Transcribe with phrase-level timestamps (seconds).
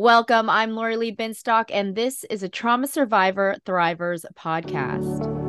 [0.00, 0.48] Welcome.
[0.48, 5.39] I'm Lori Lee Binstock, and this is a Trauma Survivor Thrivers podcast.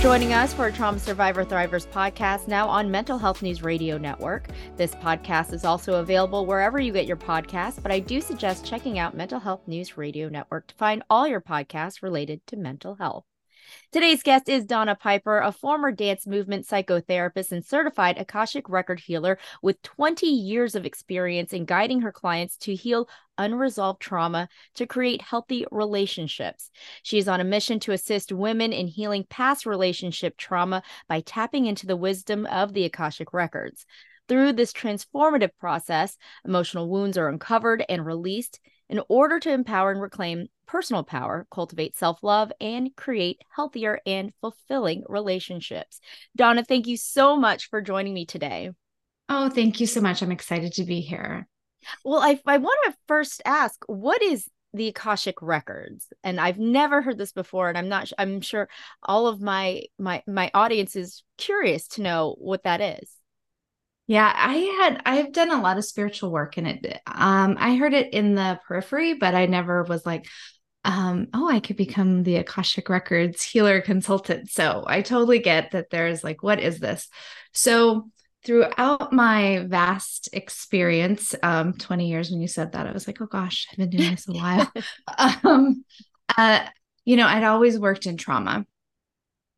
[0.00, 4.48] Joining us for a Trauma Survivor Thrivers podcast now on Mental Health News Radio Network.
[4.78, 8.98] This podcast is also available wherever you get your podcasts, but I do suggest checking
[8.98, 13.29] out Mental Health News Radio Network to find all your podcasts related to mental health.
[13.92, 19.36] Today's guest is Donna Piper, a former dance movement psychotherapist and certified Akashic record healer
[19.62, 25.20] with 20 years of experience in guiding her clients to heal unresolved trauma to create
[25.20, 26.70] healthy relationships.
[27.02, 31.66] She is on a mission to assist women in healing past relationship trauma by tapping
[31.66, 33.86] into the wisdom of the Akashic records.
[34.28, 40.00] Through this transformative process, emotional wounds are uncovered and released in order to empower and
[40.00, 46.00] reclaim personal power, cultivate self love, and create healthier and fulfilling relationships.
[46.36, 48.70] Donna, thank you so much for joining me today.
[49.28, 50.22] Oh, thank you so much.
[50.22, 51.48] I'm excited to be here.
[52.04, 57.02] Well, I, I want to first ask what is the akashic records and i've never
[57.02, 58.68] heard this before and i'm not i'm sure
[59.02, 63.16] all of my my my audience is curious to know what that is
[64.10, 66.84] yeah, I had I've done a lot of spiritual work in it.
[67.06, 70.26] Um, I heard it in the periphery, but I never was like,
[70.84, 74.50] um, oh, I could become the Akashic Records healer consultant.
[74.50, 77.08] So I totally get that there's like, what is this?
[77.52, 78.08] So
[78.44, 83.26] throughout my vast experience, um, 20 years when you said that, I was like, oh
[83.26, 84.72] gosh, I've been doing this a while.
[85.44, 85.84] um,
[86.36, 86.66] uh,
[87.04, 88.64] you know, I'd always worked in trauma.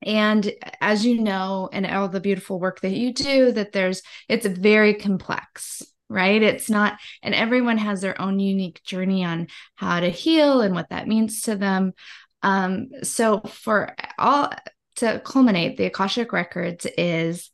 [0.05, 4.47] And as you know, and all the beautiful work that you do, that there's, it's
[4.47, 6.42] very complex, right?
[6.42, 10.91] It's not, and everyone has their own unique journey on how to heal and what
[10.91, 11.94] that means to them.
[12.42, 14.52] Um, so for all
[14.96, 17.50] to culminate, the Akashic Records is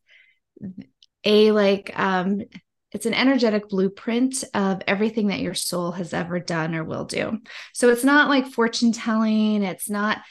[1.24, 2.42] a like um
[2.90, 7.38] it's an energetic blueprint of everything that your soul has ever done or will do.
[7.74, 10.22] So it's not like fortune telling, it's not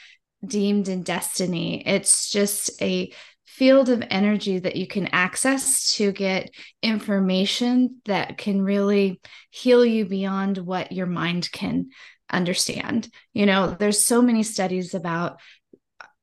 [0.44, 1.86] deemed in destiny.
[1.86, 3.12] It's just a
[3.58, 6.48] field of energy that you can access to get
[6.80, 9.20] information that can really
[9.50, 11.88] heal you beyond what your mind can
[12.30, 13.10] understand.
[13.34, 15.40] You know, there's so many studies about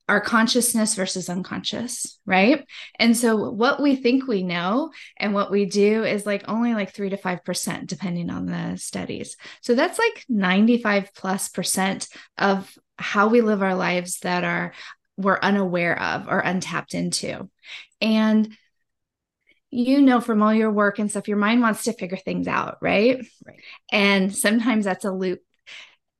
[0.07, 2.65] our consciousness versus unconscious, right?
[2.99, 6.93] And so what we think we know and what we do is like only like
[6.93, 9.35] 3 to 5% depending on the studies.
[9.61, 12.07] So that's like 95 plus percent
[12.37, 14.73] of how we live our lives that are
[15.17, 17.49] we're unaware of or untapped into.
[18.01, 18.55] And
[19.71, 22.77] you know from all your work and stuff your mind wants to figure things out,
[22.81, 23.25] right?
[23.45, 23.61] Right.
[23.91, 25.41] And sometimes that's a loop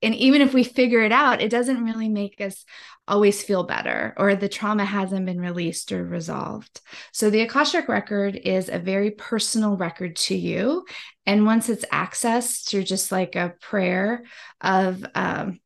[0.06, 2.64] and even if we figure it out it doesn't really make us
[3.08, 8.36] always feel better or the trauma hasn't been released or resolved so the akashic record
[8.36, 10.86] is a very personal record to you
[11.26, 14.24] and once it's accessed through just like a prayer
[14.62, 15.60] of um,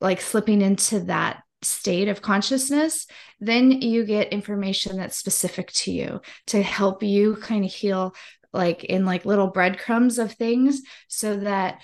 [0.00, 3.06] like slipping into that state of consciousness,
[3.40, 8.14] then you get information that's specific to you to help you kind of heal
[8.52, 11.80] like in like little breadcrumbs of things so that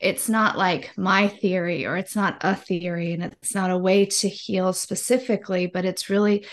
[0.00, 4.06] it's not like my theory or it's not a theory and it's not a way
[4.06, 6.46] to heal specifically, but it's really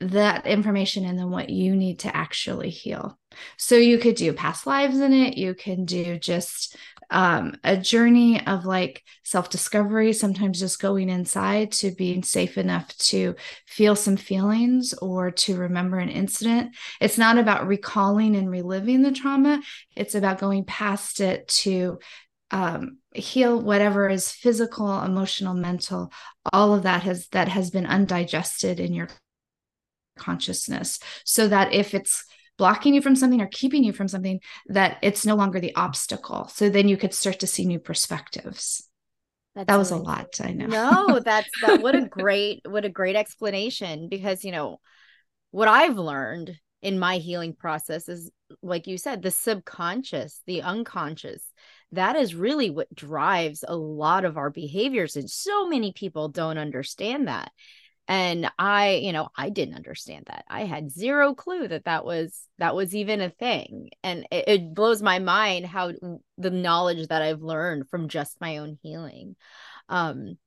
[0.00, 3.18] that information and then what you need to actually heal.
[3.56, 6.76] So you could do past lives in it, you can do just
[7.12, 12.96] um, a journey of like self discovery, sometimes just going inside to being safe enough
[12.98, 13.36] to
[13.66, 16.74] feel some feelings or to remember an incident.
[17.00, 19.62] It's not about recalling and reliving the trauma,
[19.94, 21.98] it's about going past it to
[22.50, 26.12] um, heal whatever is physical emotional mental
[26.52, 29.08] all of that has that has been undigested in your
[30.18, 32.24] consciousness so that if it's
[32.58, 36.48] blocking you from something or keeping you from something that it's no longer the obstacle.
[36.48, 38.88] So then you could start to see new perspectives.
[39.54, 40.66] That's that was really a lot i know.
[40.66, 44.80] No that's that what a great what a great explanation because you know
[45.50, 48.30] what i've learned in my healing process is
[48.62, 51.42] like you said the subconscious the unconscious
[51.92, 56.58] that is really what drives a lot of our behaviors and so many people don't
[56.58, 57.52] understand that
[58.08, 60.44] and i you know i didn't understand that.
[60.48, 63.90] I had zero clue that that was that was even a thing.
[64.02, 65.92] And it, it blows my mind how
[66.38, 69.36] the knowledge that i've learned from just my own healing.
[69.88, 70.38] Um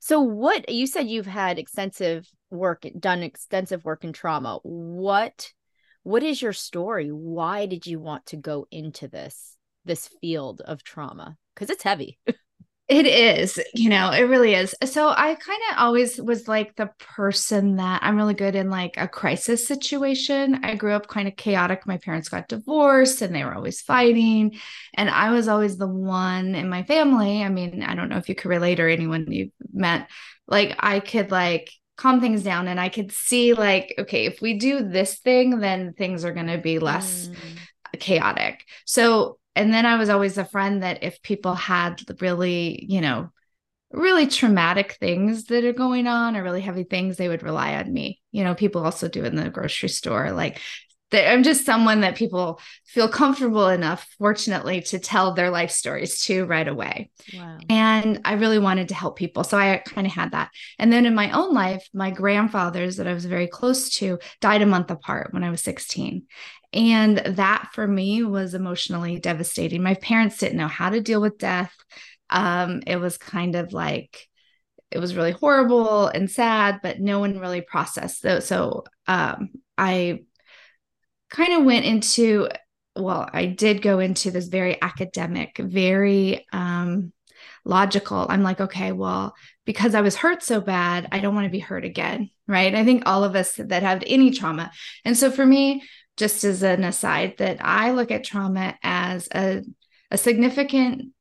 [0.00, 4.58] so what you said you've had extensive work done extensive work in trauma.
[4.62, 5.52] What
[6.02, 7.08] what is your story?
[7.08, 11.36] Why did you want to go into this this field of trauma?
[11.54, 12.18] Because it's heavy.
[12.88, 14.74] It is, you know, it really is.
[14.84, 18.94] So I kind of always was like the person that I'm really good in like
[18.96, 20.64] a crisis situation.
[20.64, 21.86] I grew up kind of chaotic.
[21.86, 24.58] My parents got divorced and they were always fighting.
[24.94, 27.42] And I was always the one in my family.
[27.42, 30.10] I mean, I don't know if you could relate or anyone you've met,
[30.46, 34.58] like I could like calm things down and I could see like, okay, if we
[34.58, 38.00] do this thing, then things are going to be less mm.
[38.00, 38.64] chaotic.
[38.84, 43.30] So and then I was always a friend that if people had really, you know,
[43.90, 47.92] really traumatic things that are going on or really heavy things, they would rely on
[47.92, 48.20] me.
[48.30, 50.32] You know, people also do in the grocery store.
[50.32, 50.60] Like
[51.14, 56.46] I'm just someone that people feel comfortable enough, fortunately, to tell their life stories to
[56.46, 57.10] right away.
[57.34, 57.58] Wow.
[57.68, 59.44] And I really wanted to help people.
[59.44, 60.50] So I kind of had that.
[60.78, 64.62] And then in my own life, my grandfathers that I was very close to died
[64.62, 66.22] a month apart when I was 16.
[66.72, 69.82] And that for me was emotionally devastating.
[69.82, 71.74] My parents didn't know how to deal with death.
[72.30, 74.28] Um, it was kind of like,
[74.90, 78.22] it was really horrible and sad, but no one really processed.
[78.22, 80.24] So, so um, I
[81.30, 82.48] kind of went into,
[82.96, 87.12] well, I did go into this very academic, very um,
[87.64, 88.26] logical.
[88.28, 89.34] I'm like, okay, well,
[89.64, 92.30] because I was hurt so bad, I don't want to be hurt again.
[92.48, 92.74] Right.
[92.74, 94.72] I think all of us that have any trauma.
[95.04, 95.82] And so for me,
[96.16, 99.62] just as an aside, that I look at trauma as a,
[100.10, 101.12] a significant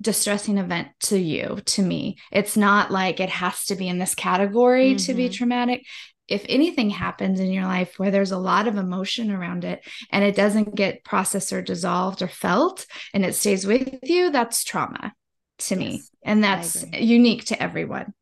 [0.00, 2.18] distressing event to you, to me.
[2.30, 5.06] It's not like it has to be in this category mm-hmm.
[5.06, 5.32] to be mm-hmm.
[5.32, 5.86] traumatic.
[6.28, 9.80] If anything happens in your life where there's a lot of emotion around it
[10.12, 14.62] and it doesn't get processed or dissolved or felt and it stays with you, that's
[14.62, 15.14] trauma
[15.58, 16.02] to yes, me.
[16.22, 18.12] And that's unique to everyone.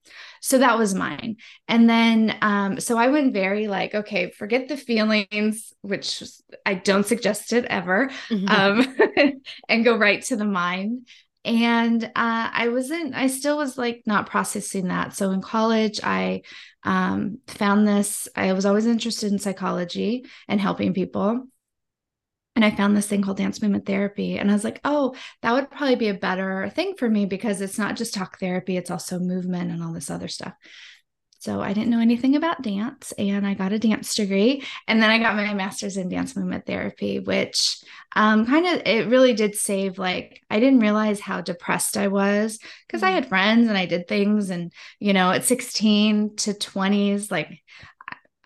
[0.46, 1.38] So that was mine.
[1.66, 6.22] And then, um, so I went very like, okay, forget the feelings, which
[6.64, 8.48] I don't suggest it ever, mm-hmm.
[8.48, 11.08] um, and go right to the mind.
[11.44, 15.16] And uh, I wasn't, I still was like not processing that.
[15.16, 16.42] So in college, I
[16.84, 21.48] um, found this, I was always interested in psychology and helping people
[22.56, 24.38] and I found this thing called dance movement therapy.
[24.38, 27.60] And I was like, oh, that would probably be a better thing for me because
[27.60, 30.54] it's not just talk therapy, it's also movement and all this other stuff.
[31.38, 34.64] So I didn't know anything about dance and I got a dance degree.
[34.88, 37.78] And then I got my master's in dance movement therapy, which
[38.16, 42.58] um, kind of, it really did save, like, I didn't realize how depressed I was
[42.86, 43.14] because I mm.
[43.14, 44.48] had friends and I did things.
[44.48, 47.62] And, you know, at 16 to 20s, like,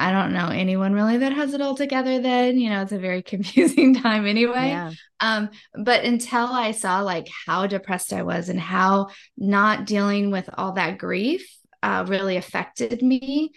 [0.00, 2.98] I don't know anyone really that has it all together then, you know, it's a
[2.98, 4.68] very confusing time anyway.
[4.68, 4.92] Yeah.
[5.20, 10.48] Um, but until I saw like how depressed I was and how not dealing with
[10.56, 11.46] all that grief
[11.82, 13.52] uh, really affected me,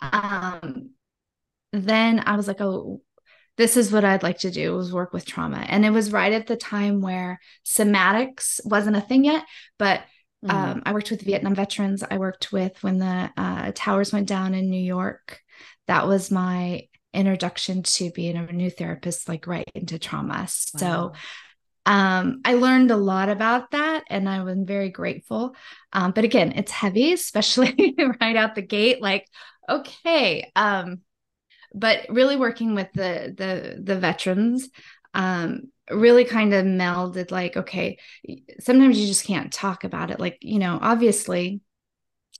[0.00, 0.90] um,
[1.72, 3.00] then I was like, oh,
[3.56, 5.64] this is what I'd like to do was work with trauma.
[5.68, 9.44] And it was right at the time where somatics wasn't a thing yet,
[9.78, 10.00] but
[10.44, 10.50] mm-hmm.
[10.50, 12.02] um, I worked with Vietnam veterans.
[12.08, 15.41] I worked with when the uh, towers went down in New York
[15.86, 20.34] that was my introduction to being a new therapist, like right into trauma.
[20.34, 20.46] Wow.
[20.46, 21.12] So
[21.84, 25.54] um, I learned a lot about that and I was very grateful.
[25.92, 29.02] Um, but again, it's heavy, especially right out the gate.
[29.02, 29.26] Like,
[29.68, 30.50] okay.
[30.54, 31.00] Um,
[31.74, 34.68] but really working with the the the veterans
[35.14, 37.98] um really kind of melded like okay
[38.60, 41.60] sometimes you just can't talk about it like you know obviously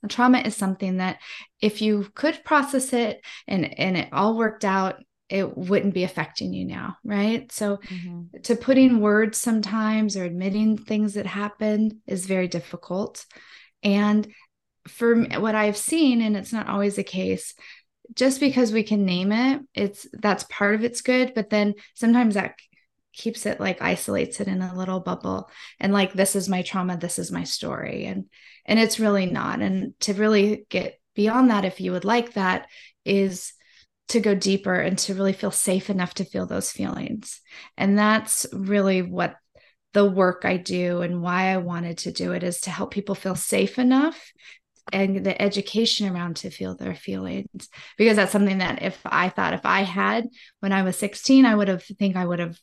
[0.09, 1.19] trauma is something that
[1.61, 6.53] if you could process it and and it all worked out it wouldn't be affecting
[6.53, 7.51] you now right?
[7.51, 8.41] So mm-hmm.
[8.43, 13.25] to putting words sometimes or admitting things that happened is very difficult.
[13.81, 14.27] And
[14.89, 17.55] for what i've seen and it's not always the case
[18.15, 22.33] just because we can name it it's that's part of it's good but then sometimes
[22.33, 22.55] that
[23.13, 25.49] keeps it like isolates it in a little bubble.
[25.79, 28.05] And like this is my trauma this is my story.
[28.05, 28.25] And
[28.65, 32.67] and it's really not and to really get beyond that if you would like that
[33.05, 33.53] is
[34.09, 37.41] to go deeper and to really feel safe enough to feel those feelings
[37.77, 39.35] and that's really what
[39.93, 43.15] the work I do and why I wanted to do it is to help people
[43.15, 44.31] feel safe enough
[44.91, 49.53] and the education around to feel their feelings because that's something that if I thought
[49.53, 50.27] if I had
[50.59, 52.57] when I was 16 I would have think I would have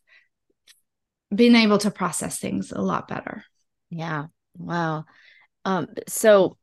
[1.35, 3.45] been able to process things a lot better.
[3.89, 4.27] Yeah.
[4.57, 5.05] Wow.
[5.65, 6.57] Um, so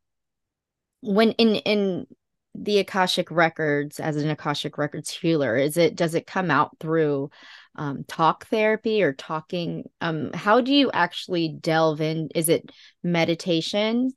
[1.00, 2.06] when in in
[2.54, 7.30] the Akashic records as an Akashic records healer, is it does it come out through
[7.76, 9.84] um, talk therapy or talking?
[10.00, 12.28] Um, how do you actually delve in?
[12.34, 12.70] Is it
[13.02, 14.12] meditation?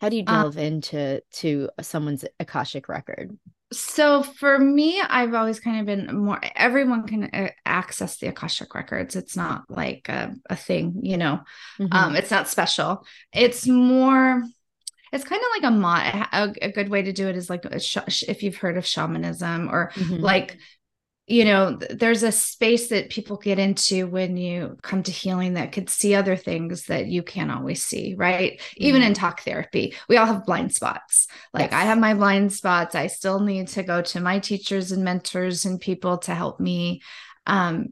[0.00, 3.36] How do you uh delve into to someone's Akashic record?
[3.72, 8.74] So for me i've always kind of been more everyone can uh, access the akashic
[8.74, 11.40] records it's not like a, a thing you know
[11.78, 11.92] mm-hmm.
[11.92, 14.42] um it's not special it's more
[15.12, 17.64] it's kind of like a mod a, a, good way to do it is like
[17.80, 20.16] sh- if you've heard of shamanism or mm-hmm.
[20.16, 20.58] like
[21.28, 25.72] you know there's a space that people get into when you come to healing that
[25.72, 28.58] could see other things that you can't always see right?
[28.58, 28.84] Mm-hmm.
[28.84, 31.28] even in talk therapy we all have blind spots.
[31.52, 31.80] Like yes.
[31.80, 32.94] i have my blind spots.
[32.94, 37.02] I still need to go to my teachers and mentors and people to help me.
[37.46, 37.90] Um,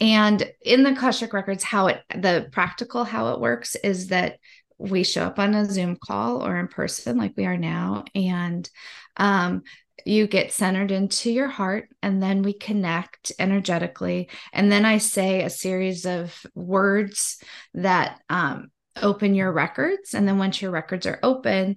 [0.00, 4.38] and in the Akashic records how it the practical how it works is that
[4.78, 8.04] we show up on a zoom call or in person like we are now.
[8.14, 8.68] And
[9.16, 9.62] um,
[10.04, 14.28] you get centered into your heart and then we connect energetically.
[14.52, 17.38] And then i say a series of words
[17.74, 18.70] that um,
[19.00, 20.14] open your records.
[20.14, 21.76] And then once your records are open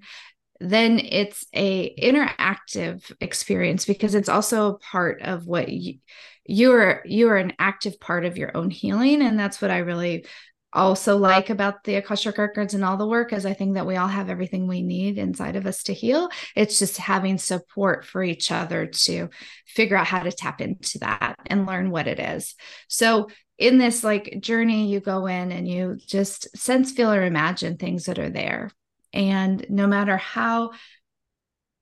[0.59, 5.99] then it's a interactive experience because it's also a part of what you
[6.45, 9.21] you're you're an active part of your own healing.
[9.21, 10.25] And that's what i really
[10.73, 13.95] also like about the Akashic records and all the work is I think that we
[13.95, 16.29] all have everything we need inside of us to heal.
[16.55, 19.29] It's just having support for each other to
[19.65, 22.55] figure out how to tap into that and learn what it is.
[22.87, 27.77] So in this like journey, you go in and you just sense, feel, or imagine
[27.77, 28.69] things that are there.
[29.13, 30.71] And no matter how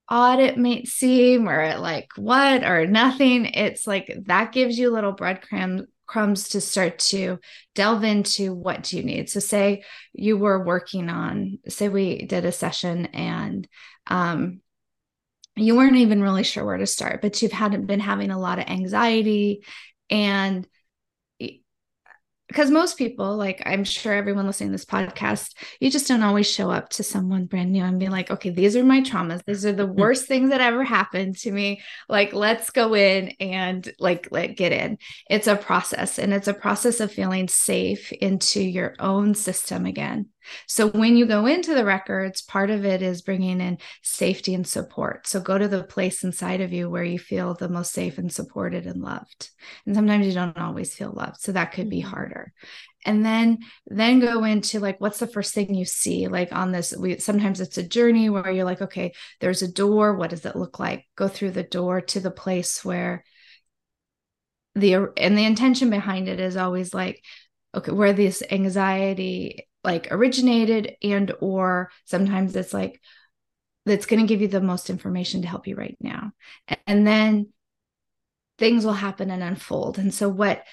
[0.08, 5.12] odd it may seem or like what or nothing, it's like that gives you little
[5.12, 7.40] breadcrumbs crumbs to start to
[7.74, 9.30] delve into what do you need.
[9.30, 9.84] So say
[10.14, 13.68] you were working on say we did a session and
[14.08, 14.62] um,
[15.56, 18.60] you weren't even really sure where to start but you've had been having a lot
[18.60, 19.64] of anxiety
[20.10, 20.68] and
[22.48, 26.50] because most people, like I'm sure everyone listening to this podcast, you just don't always
[26.50, 29.44] show up to someone brand new and be like, okay, these are my traumas.
[29.46, 30.00] These are the mm-hmm.
[30.00, 31.82] worst things that ever happened to me.
[32.08, 34.98] Like, let's go in and like let get in.
[35.30, 40.28] It's a process and it's a process of feeling safe into your own system again.
[40.68, 44.66] So when you go into the records, part of it is bringing in safety and
[44.66, 45.28] support.
[45.28, 48.32] So go to the place inside of you where you feel the most safe and
[48.32, 49.50] supported and loved.
[49.86, 52.10] And sometimes you don't always feel loved, so that could be mm-hmm.
[52.10, 52.54] harder.
[53.06, 56.92] And then then go into like what's the first thing you see like on this
[56.98, 60.56] we sometimes it's a journey where you're like okay, there's a door, what does it
[60.56, 61.06] look like?
[61.16, 63.24] Go through the door to the place where
[64.76, 67.24] the and the intention behind it is always like
[67.74, 73.02] okay where this anxiety like originated and or sometimes it's like
[73.86, 76.32] that's going to give you the most information to help you right now.
[76.88, 77.54] And then
[78.58, 80.00] things will happen and unfold.
[80.00, 80.64] And so what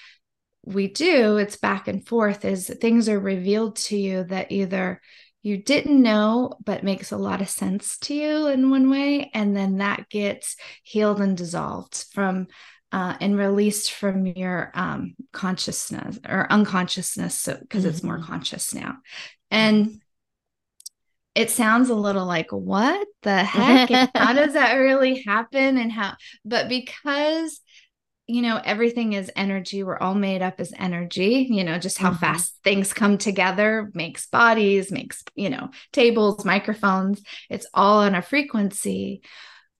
[0.65, 5.01] we do it's back and forth is things are revealed to you that either
[5.41, 9.55] you didn't know but makes a lot of sense to you in one way and
[9.55, 12.47] then that gets healed and dissolved from
[12.93, 17.89] uh, and released from your um, consciousness or unconsciousness because so, mm-hmm.
[17.89, 18.27] it's more mm-hmm.
[18.31, 18.97] conscious now
[19.49, 19.99] and
[21.35, 26.13] it sounds a little like what the heck how does that really happen and how
[26.45, 27.59] but because
[28.27, 32.11] you know everything is energy we're all made up as energy you know just how
[32.11, 32.19] mm-hmm.
[32.19, 38.21] fast things come together makes bodies makes you know tables microphones it's all on a
[38.21, 39.23] frequency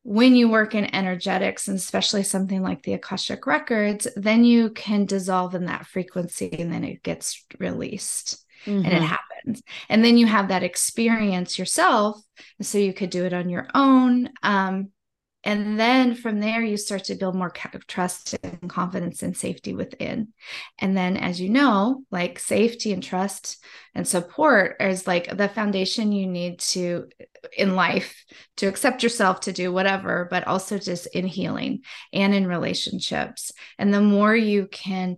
[0.03, 5.05] when you work in energetics and especially something like the akashic records then you can
[5.05, 8.83] dissolve in that frequency and then it gets released mm-hmm.
[8.85, 9.05] and it mm-hmm.
[9.05, 12.21] happens and then you have that experience yourself
[12.61, 14.89] so you could do it on your own um,
[15.43, 17.51] and then from there, you start to build more
[17.87, 20.29] trust and confidence and safety within.
[20.79, 26.13] And then, as you know, like safety and trust and support is like the foundation
[26.13, 27.09] you need to
[27.57, 28.23] in life
[28.57, 31.81] to accept yourself, to do whatever, but also just in healing
[32.13, 33.51] and in relationships.
[33.77, 35.17] And the more you can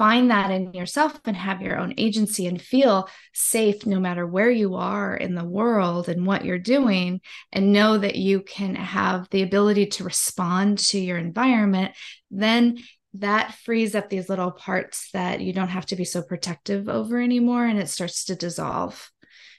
[0.00, 4.50] find that in yourself and have your own agency and feel safe no matter where
[4.50, 7.20] you are in the world and what you're doing,
[7.52, 11.92] and know that you can have the ability to respond to your environment,
[12.30, 12.78] then
[13.12, 17.20] that frees up these little parts that you don't have to be so protective over
[17.20, 19.10] anymore and it starts to dissolve.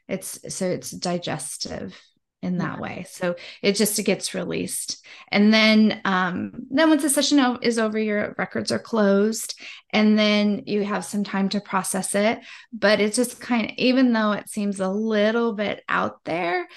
[0.08, 1.96] It's so it's digestive
[2.42, 2.82] in that yeah.
[2.82, 3.06] way.
[3.10, 5.06] So it just gets released.
[5.30, 9.60] And then um then once the session is over your records are closed
[9.92, 12.40] and then you have some time to process it,
[12.74, 16.68] but it's just kind of even though it seems a little bit out there,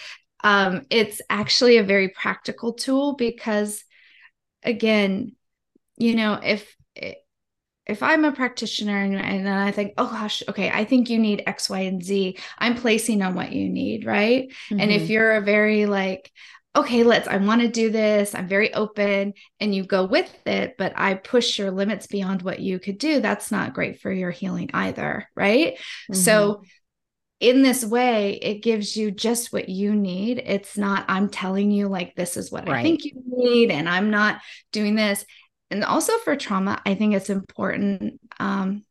[0.43, 3.85] um it's actually a very practical tool because
[4.63, 5.33] again,
[5.97, 6.75] you know, if
[7.87, 11.19] if I'm a practitioner and, and, then I think, oh gosh, okay, I think you
[11.19, 14.49] need X, Y, and Z, I'm placing on what you need, right?
[14.49, 14.81] Mm-hmm.
[14.81, 15.13] And if mm-hmm.
[15.13, 16.31] you're a very like,
[16.77, 18.35] okay, let's, I want to do this.
[18.35, 22.59] I'm very open and you go with it, but I push your limits beyond what
[22.59, 23.21] you could do.
[23.21, 25.29] That's not great for your healing either.
[25.37, 25.75] Right.
[25.75, 26.15] Mm-hmm.
[26.15, 26.63] So,
[27.41, 30.43] in this way, it gives you just what you need.
[30.47, 32.79] It's not, I'm telling you, like, this is what right.
[32.79, 34.41] I think you need, and I'm not
[34.73, 35.27] doing this.
[35.75, 38.85] And also for trauma, I think it's important, um,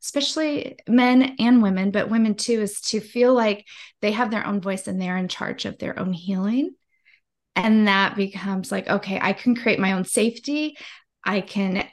[0.00, 3.66] especially men and women, but women too, is to feel like
[4.00, 6.70] they have their own voice and they're in charge of their own healing.
[7.56, 10.78] And that becomes like, okay, I can create my own safety.
[11.24, 11.86] I can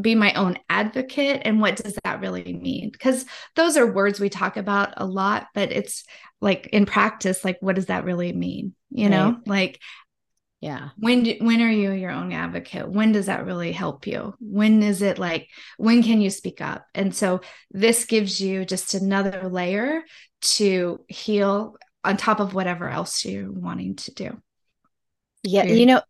[0.00, 1.42] be my own advocate.
[1.44, 2.90] And what does that really mean?
[2.90, 3.24] Because
[3.54, 6.04] those are words we talk about a lot, but it's
[6.40, 8.74] like in practice, like, what does that really mean?
[8.90, 9.10] You right.
[9.10, 9.78] know, like,
[10.60, 10.90] yeah.
[10.98, 12.88] When do, when are you your own advocate?
[12.88, 14.34] When does that really help you?
[14.40, 15.48] When is it like
[15.78, 16.84] when can you speak up?
[16.94, 17.40] And so
[17.70, 20.02] this gives you just another layer
[20.42, 24.42] to heal on top of whatever else you're wanting to do.
[25.42, 26.02] Yeah, you know,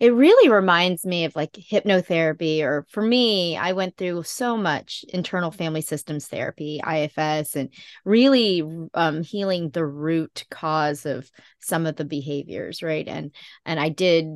[0.00, 5.04] it really reminds me of like hypnotherapy, or for me, I went through so much
[5.08, 7.70] internal family systems therapy, IFS, and
[8.04, 8.62] really
[8.94, 11.28] um, healing the root cause of
[11.58, 13.08] some of the behaviors, right?
[13.08, 13.32] And
[13.64, 14.26] and I did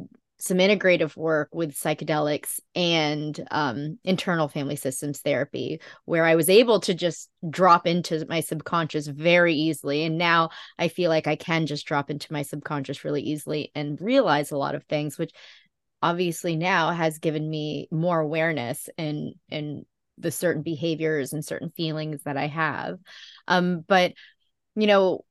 [0.42, 6.80] some integrative work with psychedelics and um, internal family systems therapy, where I was able
[6.80, 10.02] to just drop into my subconscious very easily.
[10.02, 14.00] And now I feel like I can just drop into my subconscious really easily and
[14.00, 15.30] realize a lot of things, which
[16.02, 19.86] obviously now has given me more awareness and and
[20.18, 22.98] the certain behaviors and certain feelings that I have.
[23.46, 24.14] Um, but
[24.74, 25.24] you know,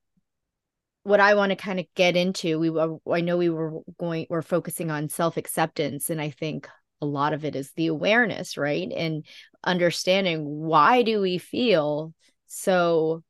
[1.03, 4.27] what I want to kind of get into, we were, I know we were going,
[4.29, 6.67] we're focusing on self acceptance, and I think
[7.01, 9.25] a lot of it is the awareness, right, and
[9.63, 12.13] understanding why do we feel
[12.47, 13.23] so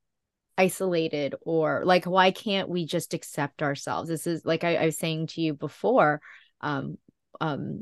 [0.58, 4.10] isolated or like why can't we just accept ourselves?
[4.10, 6.22] This is like I, I was saying to you before
[6.60, 6.98] um
[7.40, 7.82] um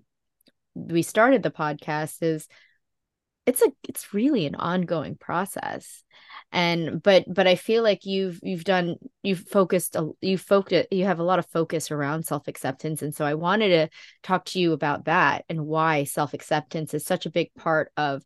[0.75, 2.47] we started the podcast is
[3.49, 6.03] it's a it's really an ongoing process.
[6.51, 11.19] And but but i feel like you've you've done you've focused you've focused you have
[11.19, 13.01] a lot of focus around self-acceptance.
[13.01, 13.89] And so i wanted to
[14.23, 18.23] talk to you about that and why self-acceptance is such a big part of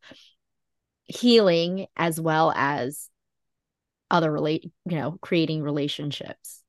[1.06, 3.10] healing as well as
[4.10, 6.63] other relate you know creating relationships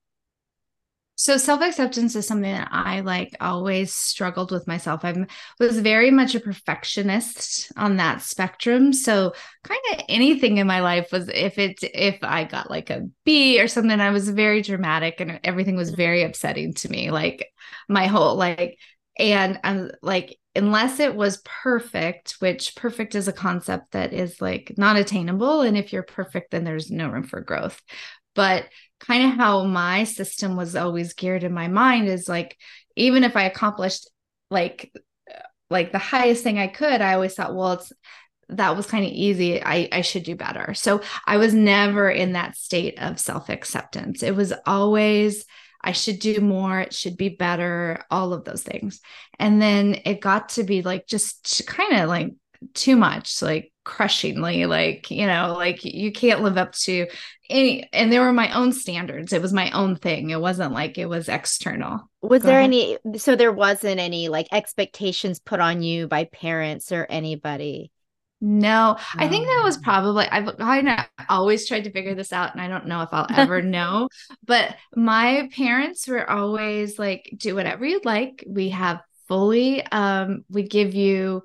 [1.16, 5.04] so self-acceptance is something that I like always struggled with myself.
[5.04, 5.14] I
[5.60, 8.92] was very much a perfectionist on that spectrum.
[8.92, 13.08] So kind of anything in my life was if it if I got like a
[13.24, 16.30] B or something, I was very dramatic and everything was very mm-hmm.
[16.30, 17.10] upsetting to me.
[17.12, 17.46] Like
[17.88, 18.78] my whole like
[19.16, 24.74] and I'm like unless it was perfect, which perfect is a concept that is like
[24.76, 25.62] not attainable.
[25.62, 27.80] And if you're perfect, then there's no room for growth.
[28.34, 28.66] But
[29.06, 32.56] kind of how my system was always geared in my mind is like
[32.96, 34.08] even if i accomplished
[34.50, 34.92] like
[35.70, 37.92] like the highest thing i could i always thought well it's
[38.50, 39.62] that was kind of easy.
[39.62, 40.74] I i should do better.
[40.74, 45.44] So i was never in that state of self acceptance it was always
[45.80, 49.00] i should do more it should be better all of those things.
[49.38, 52.32] And then it got to be like just kind of like
[52.72, 57.06] too much like crushingly like you know like you can't live up to
[57.50, 60.96] any and there were my own standards it was my own thing it wasn't like
[60.96, 62.72] it was external was Go there ahead.
[63.04, 67.90] any so there wasn't any like expectations put on you by parents or anybody
[68.46, 70.98] no, I think that was probably I've kind of
[71.30, 74.10] always tried to figure this out and I don't know if I'll ever know.
[74.44, 78.44] But my parents were always like, do whatever you'd like.
[78.46, 81.42] We have fully um we give you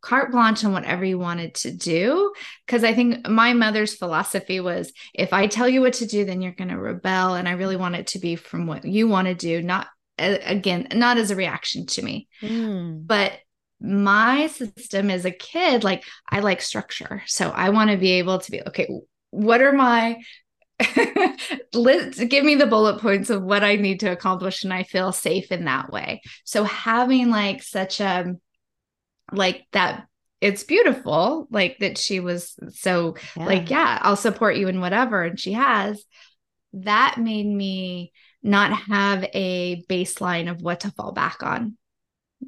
[0.00, 2.32] carte blanche on whatever you wanted to do.
[2.66, 6.42] Because I think my mother's philosophy was if I tell you what to do, then
[6.42, 7.34] you're going to rebel.
[7.34, 10.88] And I really want it to be from what you want to do, not again,
[10.94, 12.28] not as a reaction to me.
[12.42, 13.06] Mm.
[13.06, 13.32] But
[13.80, 17.22] my system as a kid, like I like structure.
[17.26, 18.88] So I want to be able to be, okay,
[19.30, 20.18] what are my
[21.74, 25.12] Let's give me the bullet points of what I need to accomplish and I feel
[25.12, 26.22] safe in that way.
[26.44, 28.34] So having like such a
[29.32, 30.06] like that
[30.40, 33.44] it's beautiful like that she was so yeah.
[33.44, 33.98] like yeah.
[34.02, 36.02] i'll support you in whatever and she has.
[36.72, 38.12] That made me
[38.42, 41.76] not have a baseline of what to fall back on.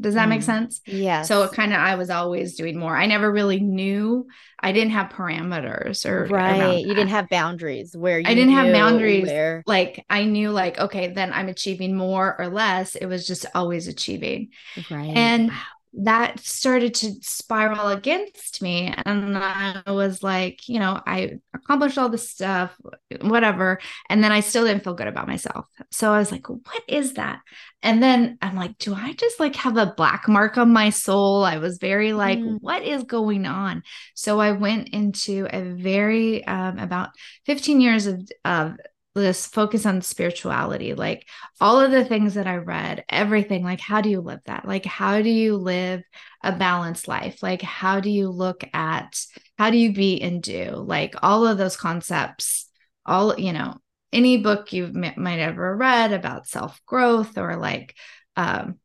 [0.01, 0.31] Does that mm.
[0.31, 0.81] make sense?
[0.87, 2.97] Yeah so kind of i was always doing more.
[2.97, 4.27] I never really knew
[4.59, 6.79] i didn't have parameters or right.
[6.79, 9.27] You didn't have boundaries where i didn't have boundaries.
[9.27, 9.63] where...
[9.67, 12.95] like i knew like okay then i'm achieving more or less.
[12.95, 14.49] It was just always achieving.
[14.91, 15.15] Right.
[15.15, 15.57] And wow
[15.95, 18.93] that started to spiral against me.
[19.05, 22.75] And I was like, you know, I accomplished all this stuff,
[23.21, 23.79] whatever.
[24.09, 25.67] And then I still didn't feel good about myself.
[25.91, 27.41] So I was like, what is that?
[27.83, 31.45] And then I'm like, do I just like have a black mark on my soul?
[31.45, 32.59] I was very like, mm.
[32.61, 33.83] what is going on?
[34.15, 37.11] So I went into a very, um, about
[37.45, 38.77] 15 years of, of
[39.15, 41.29] this focus on spirituality like
[41.61, 44.67] all of the things that i read everything like how do you live that?
[44.67, 46.03] Like how do you live
[46.43, 47.43] a balanced life?
[47.43, 49.21] Like how do you look at
[49.59, 50.71] how do you be and do?
[50.75, 52.69] Like all of those concepts
[53.05, 53.75] all you know
[54.13, 57.97] any book you m- might ever read about self growth or like
[58.37, 58.79] um,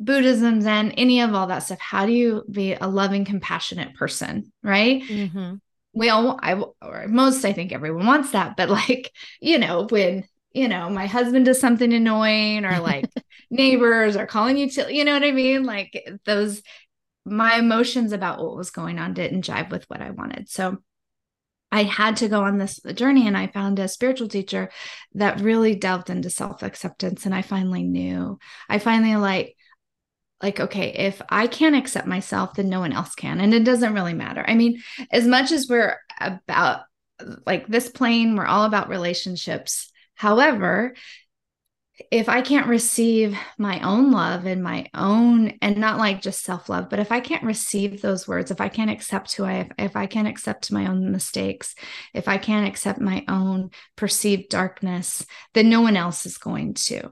[0.00, 4.52] buddhism zen any of all that stuff how do you be a loving compassionate person
[4.62, 5.02] right?
[5.02, 5.56] Mm-hmm
[5.98, 10.24] we all I or most I think everyone wants that, but like, you know, when
[10.52, 13.10] you know, my husband does something annoying or like
[13.50, 15.64] neighbors are calling you to, you know what I mean?
[15.64, 16.62] Like those
[17.24, 20.48] my emotions about what was going on didn't jive with what I wanted.
[20.48, 20.78] So
[21.70, 24.70] I had to go on this journey and I found a spiritual teacher
[25.14, 28.38] that really delved into self-acceptance and I finally knew.
[28.68, 29.56] I finally like
[30.42, 33.40] like okay if i can't accept myself then no one else can.
[33.40, 34.44] And it doesn't really matter.
[34.46, 36.82] I mean as much as we're about
[37.46, 39.90] like this plane we're all about relationships.
[40.14, 40.94] However
[42.12, 46.88] if i can't receive my own love and my own and not like just self-love
[46.88, 49.96] but if i can't receive those words if i can't accept who i am if
[49.96, 51.74] i can't accept my own mistakes
[52.14, 57.10] if i can't accept my own perceived darkness then no one else is going to.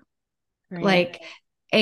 [0.70, 0.84] Right.
[0.84, 1.22] Like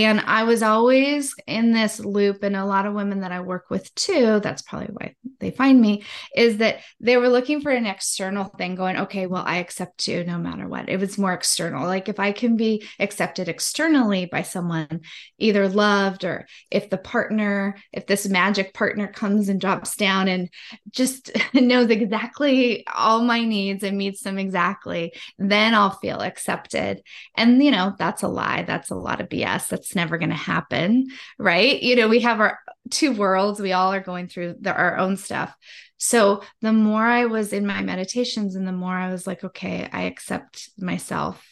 [0.02, 3.66] and I was always in this loop, and a lot of women that I work
[3.70, 6.04] with too, that's probably why they find me,
[6.34, 10.24] is that they were looking for an external thing, going, okay, well, I accept you
[10.24, 10.88] no matter what.
[10.88, 11.86] It was more external.
[11.86, 15.02] Like if I can be accepted externally by someone,
[15.38, 20.48] either loved or if the partner, if this magic partner comes and drops down and
[20.90, 27.02] just knows exactly all my needs and meets them exactly, then I'll feel accepted.
[27.36, 28.62] And, you know, that's a lie.
[28.62, 31.82] That's a lot of BS that's never going to happen right?
[31.82, 32.58] You know we have our
[32.90, 35.54] two worlds we all are going through the, our own stuff.
[35.96, 39.88] So the more i was in my meditations and the more i was like okay
[39.92, 41.42] i accept myself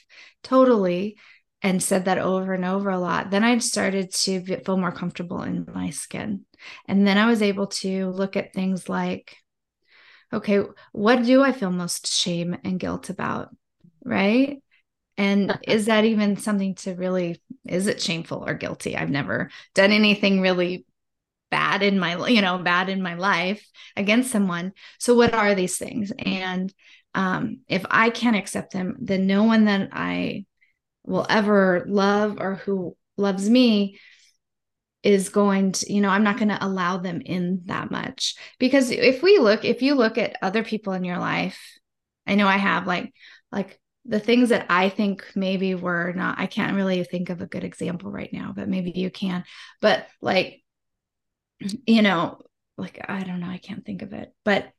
[0.42, 1.16] totally
[1.62, 5.42] and said that over and over a lot then i started to feel more comfortable
[5.42, 6.44] in my skin.
[6.86, 9.36] And then i was able to look at things like
[10.32, 13.54] okay what do i feel most shame and guilt about
[14.04, 14.61] right
[15.22, 18.96] and is that even something to really, is it shameful or guilty?
[18.96, 20.84] I've never done anything really
[21.48, 23.64] bad in my, you know, bad in my life
[23.96, 24.72] against someone.
[24.98, 26.10] So what are these things?
[26.18, 26.74] And
[27.14, 30.44] um, if I can't accept them, then no one that I
[31.04, 34.00] will ever love or who loves me
[35.04, 38.88] is going to you know i'm not going to allow them in that much because
[38.92, 41.60] if we look if you look at other people in your life
[42.24, 43.12] i know i have like
[43.50, 47.46] like the things that I think maybe were not, I can't really think of a
[47.46, 49.44] good example right now, but maybe you can.
[49.80, 50.62] But like,
[51.86, 52.40] you know,
[52.76, 54.32] like, I don't know, I can't think of it.
[54.44, 54.70] But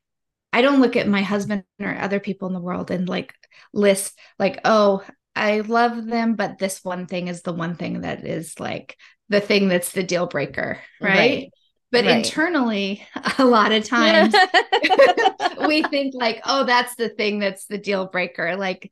[0.51, 3.33] I don't look at my husband or other people in the world and like
[3.73, 5.03] list, like, oh,
[5.35, 8.97] I love them, but this one thing is the one thing that is like
[9.29, 10.79] the thing that's the deal breaker.
[11.01, 11.17] Right.
[11.17, 11.49] right.
[11.91, 12.17] But right.
[12.17, 13.05] internally,
[13.37, 14.35] a lot of times
[15.67, 18.55] we think like, oh, that's the thing that's the deal breaker.
[18.55, 18.91] Like,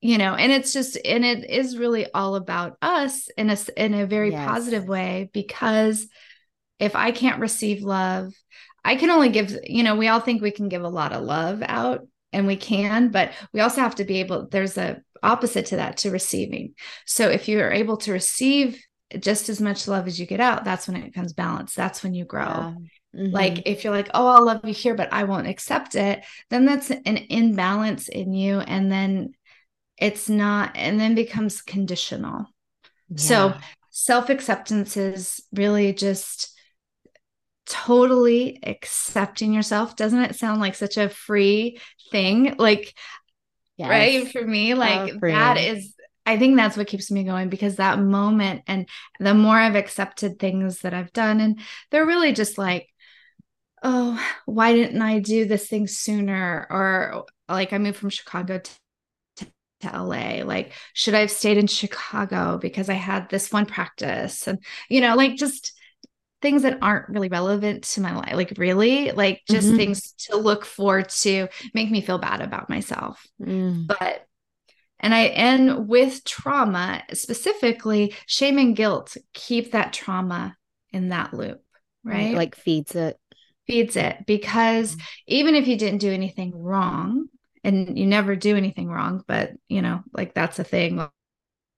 [0.00, 3.94] you know and it's just and it is really all about us in a in
[3.94, 4.48] a very yes.
[4.48, 6.06] positive way because
[6.78, 8.32] if i can't receive love
[8.84, 11.22] i can only give you know we all think we can give a lot of
[11.22, 15.66] love out and we can but we also have to be able there's a opposite
[15.66, 18.82] to that to receiving so if you are able to receive
[19.18, 22.14] just as much love as you get out that's when it becomes balanced that's when
[22.14, 22.74] you grow yeah.
[23.14, 23.34] Mm-hmm.
[23.34, 26.64] Like if you're like, oh, I'll love you here, but I won't accept it, then
[26.64, 28.60] that's an imbalance in you.
[28.60, 29.32] And then
[30.00, 32.46] it's not and then becomes conditional.
[33.10, 33.16] Yeah.
[33.16, 33.54] so
[33.90, 36.56] self-acceptance is really just
[37.66, 39.94] totally accepting yourself.
[39.96, 41.78] Doesn't it sound like such a free
[42.10, 42.56] thing?
[42.58, 42.94] Like
[43.76, 43.88] yes.
[43.88, 45.94] right for me like oh, that is
[46.26, 50.38] I think that's what keeps me going because that moment and the more I've accepted
[50.38, 51.60] things that I've done and
[51.90, 52.88] they're really just like
[53.82, 56.66] oh why didn't I do this thing sooner?
[56.70, 58.70] Or like I moved from Chicago to
[59.80, 60.42] to LA?
[60.44, 64.46] Like, should I have stayed in Chicago because I had this one practice?
[64.46, 65.72] And, you know, like just
[66.42, 68.34] things that aren't really relevant to my life.
[68.34, 69.76] Like, really, like just mm-hmm.
[69.76, 73.26] things to look for to make me feel bad about myself.
[73.40, 73.86] Mm.
[73.86, 74.26] But,
[74.98, 80.56] and I end with trauma, specifically shame and guilt, keep that trauma
[80.92, 81.62] in that loop.
[82.04, 82.34] right?
[82.34, 83.16] Like feeds it.
[83.66, 85.04] Feeds it because mm-hmm.
[85.28, 87.28] even if you didn't do anything wrong,
[87.64, 91.06] and you never do anything wrong, but you know, like that's a thing.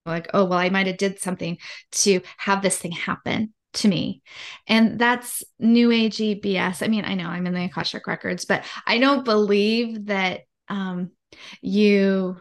[0.05, 1.59] Like, oh well, I might have did something
[1.93, 4.23] to have this thing happen to me.
[4.67, 6.83] And that's new agey BS.
[6.83, 11.11] I mean, I know I'm in the Akashic records, but I don't believe that um
[11.61, 12.37] you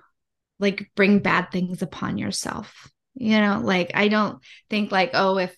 [0.59, 2.89] like bring bad things upon yourself.
[3.15, 5.55] You know, like I don't think like, oh, if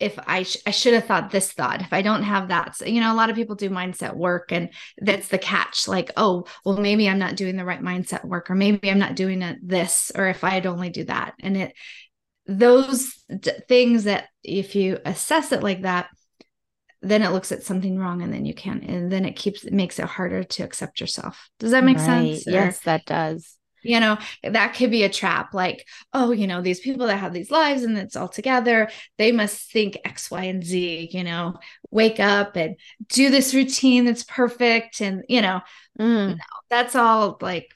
[0.00, 1.80] if I sh- I should have thought this thought.
[1.80, 4.52] If I don't have that, so, you know, a lot of people do mindset work,
[4.52, 5.88] and that's the catch.
[5.88, 9.16] Like, oh, well, maybe I'm not doing the right mindset work, or maybe I'm not
[9.16, 11.74] doing it this, or if I'd only do that, and it
[12.46, 16.08] those d- things that if you assess it like that
[17.00, 19.72] then it looks at something wrong and then you can't and then it keeps it
[19.72, 22.06] makes it harder to accept yourself does that make right.
[22.06, 26.46] sense or, yes that does you know that could be a trap like oh you
[26.46, 30.30] know these people that have these lives and it's all together they must think x
[30.30, 31.54] y and z you know
[31.90, 32.76] wake up and
[33.08, 35.60] do this routine that's perfect and you know
[35.98, 36.36] mm.
[36.36, 37.72] no, that's all like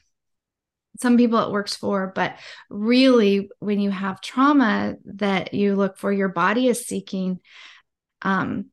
[1.01, 2.37] some people it works for but
[2.69, 7.39] really when you have trauma that you look for your body is seeking
[8.21, 8.67] um,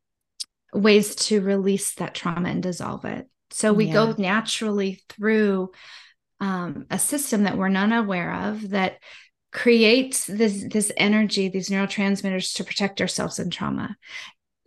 [0.73, 3.93] ways to release that trauma and dissolve it so we yeah.
[3.93, 5.71] go naturally through
[6.41, 8.99] um, a system that we're not aware of that
[9.53, 13.97] creates this this energy these neurotransmitters to protect ourselves in trauma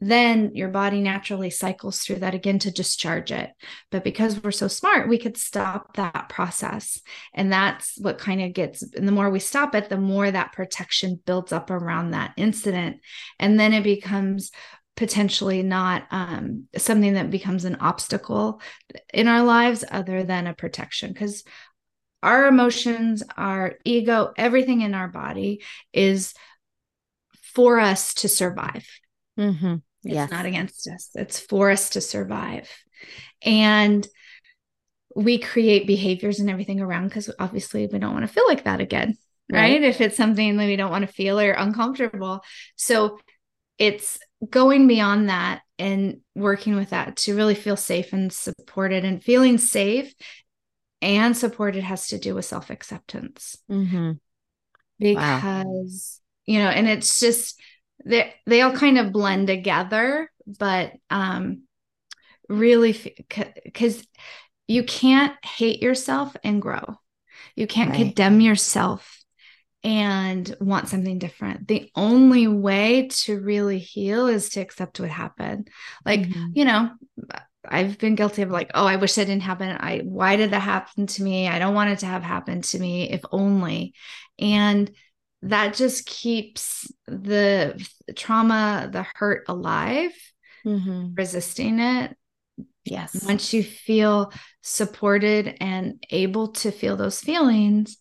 [0.08, 3.52] then your body naturally cycles through that again to discharge it.
[3.92, 7.00] But because we're so smart, we could stop that process.
[7.34, 10.52] And that's what kind of gets, and the more we stop it, the more that
[10.52, 12.98] protection builds up around that incident.
[13.40, 14.52] And then it becomes
[14.96, 18.62] potentially not um, something that becomes an obstacle
[19.14, 21.12] in our lives other than a protection.
[21.12, 21.44] Because
[22.22, 26.34] our emotions, our ego, everything in our body is
[27.54, 28.88] for us to survive.
[29.38, 29.76] Mm-hmm.
[30.06, 32.70] It's not against us, it's for us to survive.
[33.42, 34.08] And
[35.16, 38.80] we create behaviors and everything around because obviously we don't want to feel like that
[38.80, 39.18] again.
[39.52, 39.60] Right.
[39.60, 39.84] right.
[39.84, 42.42] If it's something that we don't want to feel or uncomfortable.
[42.76, 43.20] So
[43.78, 49.24] it's going beyond that and working with that to really feel safe and supported and
[49.24, 50.14] feeling safe
[51.02, 53.58] and supported has to do with self acceptance.
[53.70, 54.14] Mm-hmm.
[55.00, 56.54] Because, wow.
[56.54, 57.60] you know, and it's just,
[58.06, 61.64] they they all kind of blend together but um
[62.50, 63.16] really
[63.64, 64.06] because
[64.68, 66.96] you can't hate yourself and grow
[67.56, 68.00] you can't right.
[68.00, 69.23] condemn yourself
[69.84, 75.70] and want something different the only way to really heal is to accept what happened
[76.06, 76.48] like mm-hmm.
[76.54, 76.90] you know
[77.66, 79.70] I've been guilty of like, oh, I wish that didn't happen.
[79.80, 81.48] I why did that happen to me?
[81.48, 83.94] I don't want it to have happened to me, if only.
[84.38, 84.92] And
[85.44, 90.12] that just keeps the trauma, the hurt alive,
[90.66, 91.14] mm-hmm.
[91.16, 92.18] resisting it.
[92.86, 93.26] Yes.
[93.26, 97.98] Once you feel supported and able to feel those feelings,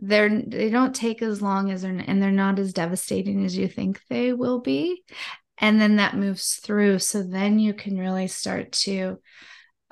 [0.00, 3.68] they're they don't take as long as they're and they're not as devastating as you
[3.68, 5.02] think they will be.
[5.58, 7.00] And then that moves through.
[7.00, 9.18] So then you can really start to,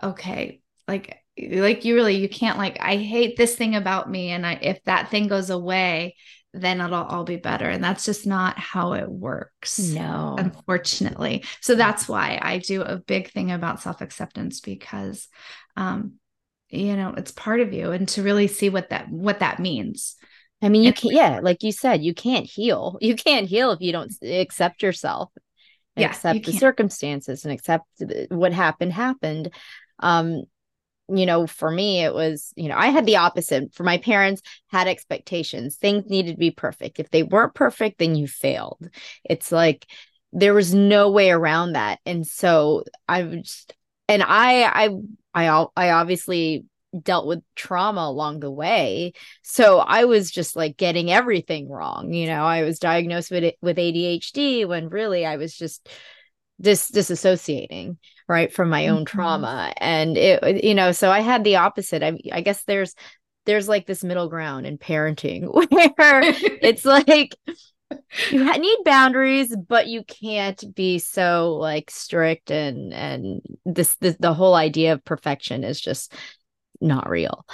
[0.02, 4.30] okay, like like you really you can't like I hate this thing about me.
[4.30, 6.16] And I if that thing goes away,
[6.54, 7.68] then it'll all be better.
[7.68, 9.78] And that's just not how it works.
[9.78, 10.36] No.
[10.38, 11.44] Unfortunately.
[11.60, 15.28] So that's why I do a big thing about self acceptance because,
[15.76, 16.14] um,
[16.70, 20.16] you know, it's part of you and to really see what that, what that means.
[20.60, 22.98] I mean, you can't, yeah, like you said, you can't heal.
[23.02, 25.30] You can't heal if you don't accept yourself,
[25.96, 27.84] yeah, accept the circumstances and accept
[28.28, 29.54] what happened, happened.
[30.00, 30.42] Um,
[31.08, 33.72] you know, for me, it was, you know, I had the opposite.
[33.74, 35.76] For my parents, had expectations.
[35.76, 37.00] Things needed to be perfect.
[37.00, 38.88] If they weren't perfect, then you failed.
[39.24, 39.86] It's like
[40.32, 42.00] there was no way around that.
[42.04, 43.66] And so I was,
[44.08, 44.90] and I, I,
[45.34, 46.64] I, I obviously
[47.02, 49.12] dealt with trauma along the way.
[49.42, 52.12] So I was just like getting everything wrong.
[52.12, 55.88] You know, I was diagnosed with with ADHD when really I was just
[56.60, 57.96] dis disassociating
[58.28, 59.16] right from my own mm-hmm.
[59.16, 62.94] trauma and it you know so i had the opposite i i guess there's
[63.46, 65.64] there's like this middle ground in parenting where
[65.96, 67.36] it's like
[68.30, 74.34] you need boundaries but you can't be so like strict and and this, this the
[74.34, 76.12] whole idea of perfection is just
[76.80, 77.44] not real.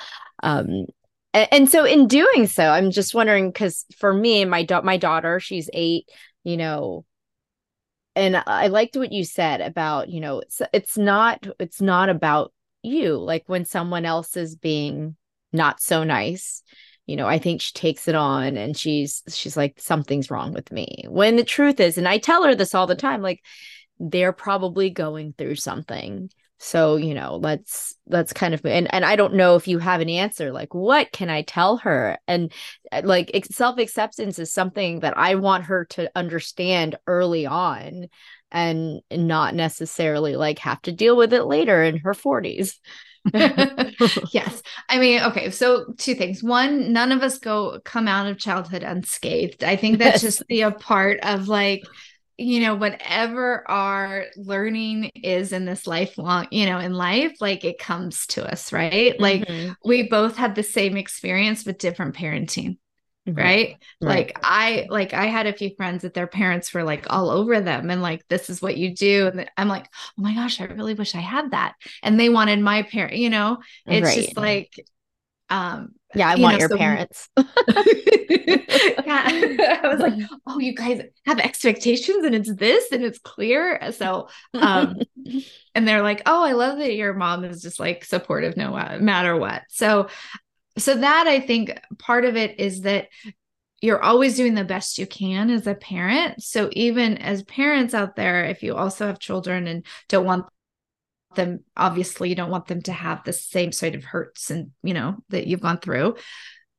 [0.42, 0.86] Um
[1.32, 4.96] and, and so in doing so i'm just wondering because for me my da- my
[4.96, 6.08] daughter she's eight
[6.44, 7.04] you know
[8.14, 12.52] and i liked what you said about you know it's it's not it's not about
[12.84, 13.16] you.
[13.16, 15.16] Like when someone else is being
[15.52, 16.62] not so nice
[17.06, 20.72] you know, I think she takes it on and she's she's like something's wrong with
[20.72, 21.04] me.
[21.08, 23.42] When the truth is and I tell her this all the time like
[23.98, 26.30] they're probably going through something.
[26.58, 30.00] So, you know, let's let's kind of and and I don't know if you have
[30.00, 32.16] an answer like what can I tell her?
[32.26, 32.52] And
[32.90, 38.06] uh, like self-acceptance is something that I want her to understand early on
[38.50, 42.78] and not necessarily like have to deal with it later in her 40s.
[43.34, 44.62] yes.
[44.88, 46.42] I mean, okay, so two things.
[46.42, 49.64] One, none of us go come out of childhood unscathed.
[49.64, 51.84] I think that's just the a part of like
[52.36, 57.78] you know whatever our learning is in this lifelong you know in life like it
[57.78, 59.72] comes to us right like mm-hmm.
[59.84, 62.76] we both had the same experience with different parenting
[63.26, 63.38] Mm-hmm.
[63.38, 63.76] Right?
[64.02, 64.10] right?
[64.16, 67.60] Like I like I had a few friends that their parents were like all over
[67.60, 70.64] them and like this is what you do and I'm like, "Oh my gosh, I
[70.64, 73.58] really wish I had that." And they wanted my parent, you know?
[73.86, 74.24] It's right.
[74.24, 74.74] just like
[75.48, 77.28] um yeah, I you want know, your so parents.
[77.36, 77.44] yeah.
[79.82, 80.14] I was like,
[80.46, 83.92] oh, you guys have expectations and it's this and it's clear.
[83.92, 85.00] So um
[85.74, 89.36] and they're like, oh, I love that your mom is just like supportive no matter
[89.36, 89.62] what.
[89.68, 90.08] So
[90.76, 93.08] so that I think part of it is that
[93.80, 96.42] you're always doing the best you can as a parent.
[96.42, 100.46] So even as parents out there, if you also have children and don't want
[101.34, 104.94] them, obviously you don't want them to have the same sort of hurts and you
[104.94, 106.16] know that you've gone through,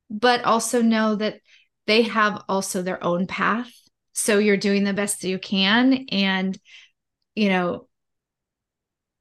[0.10, 1.42] but also know that
[1.88, 3.72] they have also their own path.
[4.14, 6.06] So you're doing the best you can.
[6.10, 6.58] And,
[7.36, 7.88] you know,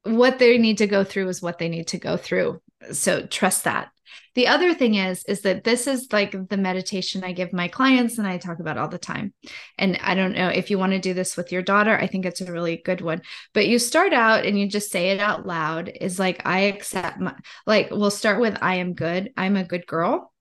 [0.03, 2.61] what they need to go through is what they need to go through.
[2.91, 3.89] So trust that
[4.35, 8.17] the other thing is is that this is like the meditation I give my clients
[8.17, 9.33] and I talk about all the time.
[9.77, 12.25] And I don't know if you want to do this with your daughter, I think
[12.25, 13.21] it's a really good one.
[13.53, 17.19] But you start out and you just say it out loud is like I accept
[17.19, 19.31] my like we'll start with I am good.
[19.37, 20.31] I'm a good girl.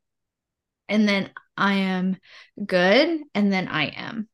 [0.88, 2.18] And then I am
[2.64, 4.28] good and then I am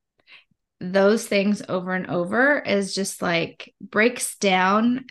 [0.81, 5.05] those things over and over is just like breaks down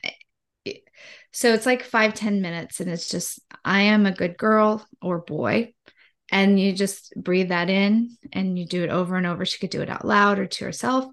[1.31, 5.19] so it's like five ten minutes, and it's just, I am a good girl or
[5.19, 5.73] boy.
[6.31, 9.45] And you just breathe that in and you do it over and over.
[9.45, 11.05] She could do it out loud or to herself,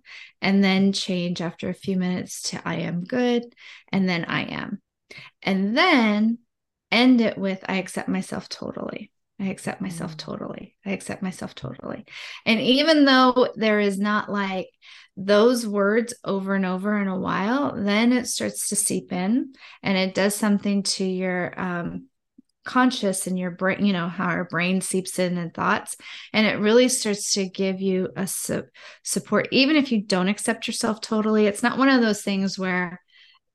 [0.43, 3.45] and then change after a few minutes to I am good,
[3.91, 4.83] and then I am.
[5.43, 6.39] And then
[6.93, 9.11] end it with I accept myself totally.
[9.39, 10.19] I accept myself mm.
[10.19, 10.77] totally.
[10.85, 12.07] I accept myself totally.
[12.45, 14.69] And even though there is not like
[15.17, 19.99] those words over and over in a while, then it starts to seep in and
[19.99, 22.07] it does something to your um,
[22.65, 25.97] conscious and your brain, you know, how our brain seeps in and thoughts.
[26.33, 28.65] And it really starts to give you a su-
[29.03, 31.47] support, even if you don't accept yourself totally.
[31.47, 33.01] It's not one of those things where,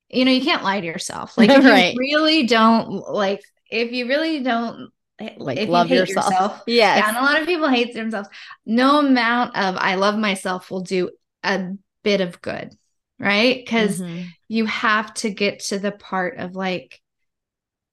[0.10, 1.38] you know, you can't lie to yourself.
[1.38, 1.94] Like, if right.
[1.94, 4.92] you really don't, like, if you really don't
[5.38, 6.30] like if love you yourself.
[6.32, 6.62] yourself.
[6.68, 6.98] Yes.
[6.98, 7.08] Yeah.
[7.10, 8.30] And a lot of people hate themselves.
[8.66, 11.10] No amount of I love myself will do
[11.44, 11.72] a
[12.04, 12.74] bit of good,
[13.20, 13.56] right?
[13.64, 14.24] Because mm-hmm.
[14.48, 17.02] you have to get to the part of like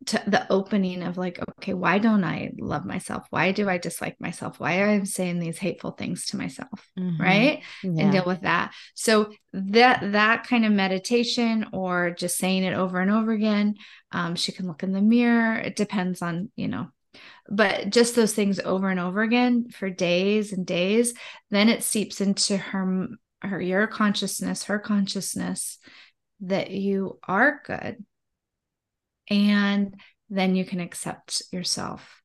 [0.07, 3.27] to the opening of like, okay, why don't I love myself?
[3.31, 4.61] Why do I dislike myself?
[4.61, 6.89] Why am I saying these hateful things to myself?
[6.99, 7.23] Mm-hmm.
[7.23, 7.63] Right.
[7.83, 8.03] Yeah.
[8.03, 8.73] And deal with that.
[8.95, 13.75] So that that kind of meditation or just saying it over and over again.
[14.13, 15.57] Um, she can look in the mirror.
[15.57, 16.89] It depends on, you know,
[17.49, 21.15] but just those things over and over again for days and days
[21.51, 23.09] then it seeps into her
[23.43, 25.79] her your consciousness her consciousness
[26.41, 28.05] that you are good
[29.31, 29.95] and
[30.31, 32.23] then you can accept yourself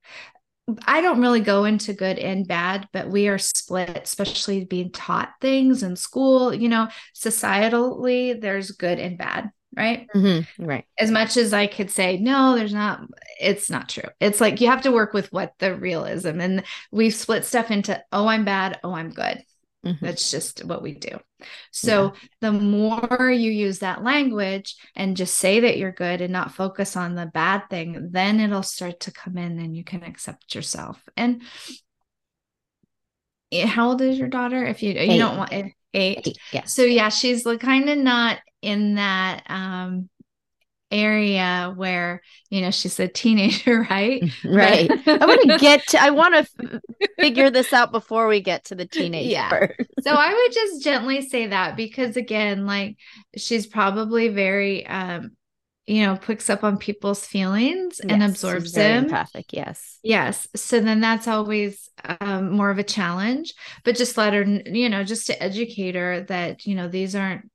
[0.86, 5.34] I don't really go into good and bad, but we are split, especially being taught
[5.41, 6.53] things in school.
[6.53, 10.65] You know, societally, there's good and bad right mm-hmm.
[10.65, 13.01] right as much as i could say no there's not
[13.39, 17.13] it's not true it's like you have to work with what the realism and we've
[17.13, 19.43] split stuff into oh i'm bad oh i'm good
[19.86, 20.05] mm-hmm.
[20.05, 21.19] that's just what we do
[21.71, 22.19] so yeah.
[22.41, 26.95] the more you use that language and just say that you're good and not focus
[26.95, 31.01] on the bad thing then it'll start to come in and you can accept yourself
[31.17, 31.41] and
[33.51, 36.27] eh, how old is your daughter if you you don't want it eight.
[36.27, 36.63] eight yeah.
[36.63, 40.10] So yeah, she's like kind of not in that um
[40.89, 44.23] area where you know she's a teenager right?
[44.45, 44.89] Right.
[45.08, 48.65] I want to get to i want to f- figure this out before we get
[48.65, 49.86] to the teenager yeah.
[50.02, 52.97] so i would just gently say that because again like
[53.36, 55.32] she's probably very um
[55.88, 59.05] you know picks up on people's feelings yes, and absorbs them.
[59.05, 59.99] empathic yes.
[60.03, 60.47] Yes.
[60.55, 61.89] So then that's always
[62.20, 63.53] um, more of a challenge.
[63.84, 67.49] But just let her you know just to educate her that you know these aren't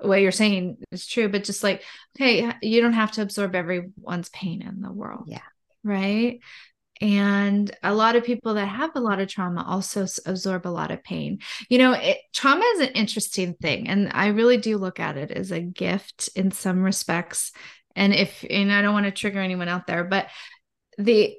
[0.00, 1.82] what you're saying is true, but just like,
[2.16, 5.24] hey, you don't have to absorb everyone's pain in the world.
[5.26, 5.40] Yeah.
[5.84, 6.40] Right.
[7.00, 10.90] and a lot of people that have a lot of trauma also absorb a lot
[10.90, 11.38] of pain
[11.68, 15.30] you know it, trauma is an interesting thing and i really do look at it
[15.30, 17.52] as a gift in some respects
[17.94, 20.26] and if and i don't want to trigger anyone out there but
[20.98, 21.36] the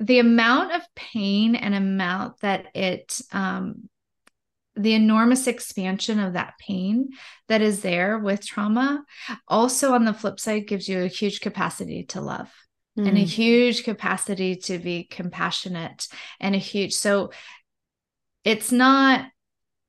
[0.00, 3.88] the amount of pain and amount that it um
[4.76, 7.10] the enormous expansion of that pain
[7.48, 9.04] that is there with trauma
[9.46, 12.50] also on the flip side gives you a huge capacity to love
[12.98, 13.06] mm.
[13.06, 13.26] and a mm.
[13.26, 16.06] huge capacity to be compassionate
[16.40, 17.30] and a huge so
[18.44, 19.26] it's not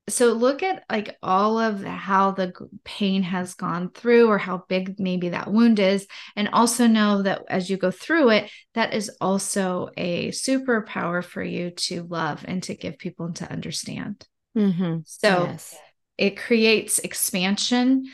[0.06, 2.52] so look at like all of how the
[2.84, 6.06] pain has gone through or how big maybe that wound is
[6.36, 11.42] and also know that as you go through it that is also a superpower for
[11.42, 14.26] you to love and to give people and to understand
[14.56, 14.98] mm-hmm.
[15.04, 15.76] so yes.
[16.18, 18.04] it creates expansion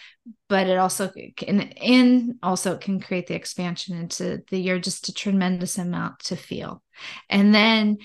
[0.49, 5.15] but it also can in also can create the expansion into the you're just a
[5.15, 6.83] tremendous amount to feel
[7.29, 7.99] and then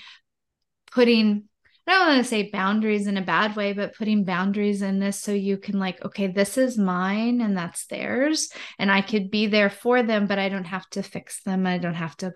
[0.90, 1.44] putting
[1.86, 5.20] I don't want to say boundaries in a bad way, but putting boundaries in this
[5.20, 8.50] so you can like, okay, this is mine and that's theirs.
[8.78, 11.64] And I could be there for them, but I don't have to fix them.
[11.64, 12.32] I don't have to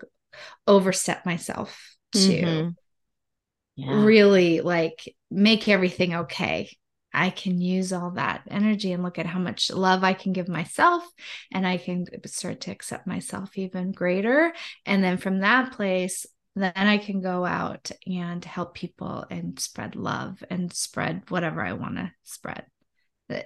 [0.65, 2.69] overstep myself to mm-hmm.
[3.75, 4.03] yeah.
[4.03, 6.69] really like make everything okay.
[7.13, 10.47] I can use all that energy and look at how much love I can give
[10.47, 11.03] myself,
[11.51, 14.53] and I can start to accept myself even greater.
[14.85, 16.25] And then from that place,
[16.55, 21.73] then I can go out and help people and spread love and spread whatever I
[21.73, 22.65] want to spread.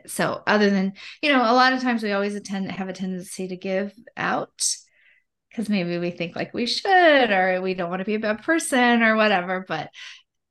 [0.07, 3.47] So, other than, you know, a lot of times we always attend, have a tendency
[3.47, 4.75] to give out
[5.49, 8.43] because maybe we think like we should or we don't want to be a bad
[8.43, 9.63] person or whatever.
[9.67, 9.89] But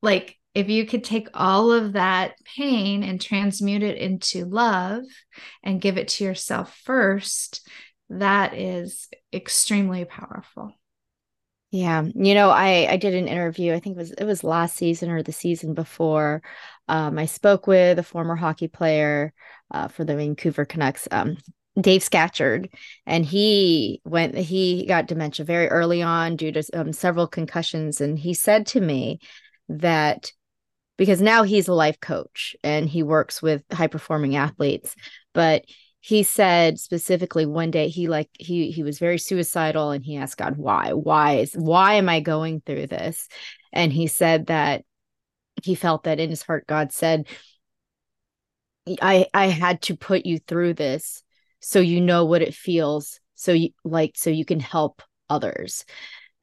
[0.02, 5.02] like if you could take all of that pain and transmute it into love
[5.62, 7.68] and give it to yourself first,
[8.08, 10.72] that is extremely powerful.
[11.72, 13.74] Yeah, you know, I I did an interview.
[13.74, 16.40] I think it was it was last season or the season before.
[16.86, 19.32] Um, I spoke with a former hockey player
[19.72, 21.36] uh, for the Vancouver Canucks, um,
[21.80, 22.68] Dave Scatchard,
[23.06, 24.36] and he went.
[24.36, 28.80] He got dementia very early on due to um, several concussions, and he said to
[28.80, 29.18] me
[29.68, 30.30] that
[30.96, 34.94] because now he's a life coach and he works with high performing athletes,
[35.32, 35.64] but
[36.00, 40.36] he said specifically one day he like he he was very suicidal and he asked
[40.36, 40.92] god why?
[40.92, 43.28] Why is why am i going through this?
[43.72, 44.84] And he said that
[45.62, 47.26] he felt that in his heart god said
[49.00, 51.22] i i had to put you through this
[51.60, 55.84] so you know what it feels so you like so you can help others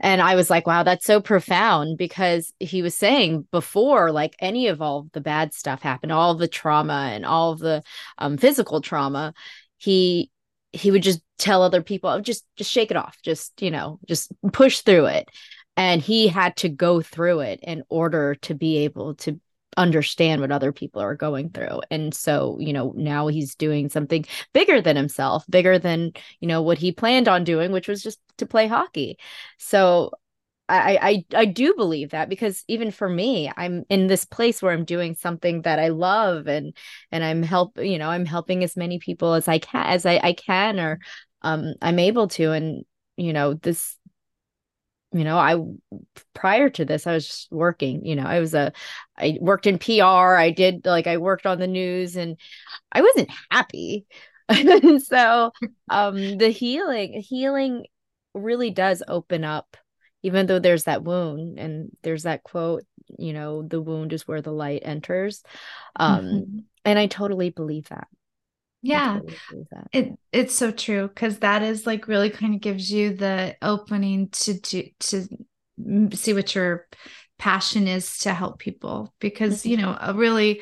[0.02, 4.68] and I was like, wow, that's so profound because he was saying before, like any
[4.68, 7.84] of all the bad stuff happened, all the trauma and all the
[8.18, 9.34] um, physical trauma,
[9.78, 10.32] he
[10.74, 14.00] he would just tell other people, oh, just just shake it off, just you know,
[14.08, 15.30] just push through it.
[15.78, 19.40] And he had to go through it in order to be able to
[19.78, 21.82] understand what other people are going through.
[21.90, 26.62] And so you know now he's doing something bigger than himself bigger than you know
[26.62, 29.18] what he planned on doing which was just to play hockey.
[29.58, 30.12] So
[30.70, 34.72] I, I I do believe that because even for me, I'm in this place where
[34.74, 36.76] I'm doing something that I love and
[37.12, 40.20] and I'm help you know I'm helping as many people as I can as I,
[40.24, 41.00] I can or
[41.42, 42.52] um I'm able to.
[42.54, 42.86] And
[43.18, 43.98] you know this
[45.14, 45.58] you know i
[46.34, 48.72] prior to this i was just working you know i was a
[49.18, 52.38] i worked in pr i did like i worked on the news and
[52.92, 54.06] i wasn't happy.
[54.50, 55.52] And so
[55.90, 57.86] um the healing healing
[58.34, 59.78] really does open up
[60.24, 62.84] even though there's that wound and there's that quote
[63.18, 65.44] you know the wound is where the light enters.
[65.96, 66.60] Um mm-hmm.
[66.86, 68.08] and i totally believe that
[68.82, 69.20] yeah.
[69.94, 74.30] it it's so true because that is like really kind of gives you the opening
[74.30, 75.28] to do to
[76.14, 76.88] see what your
[77.38, 79.70] passion is to help people because mm-hmm.
[79.70, 80.62] you know a really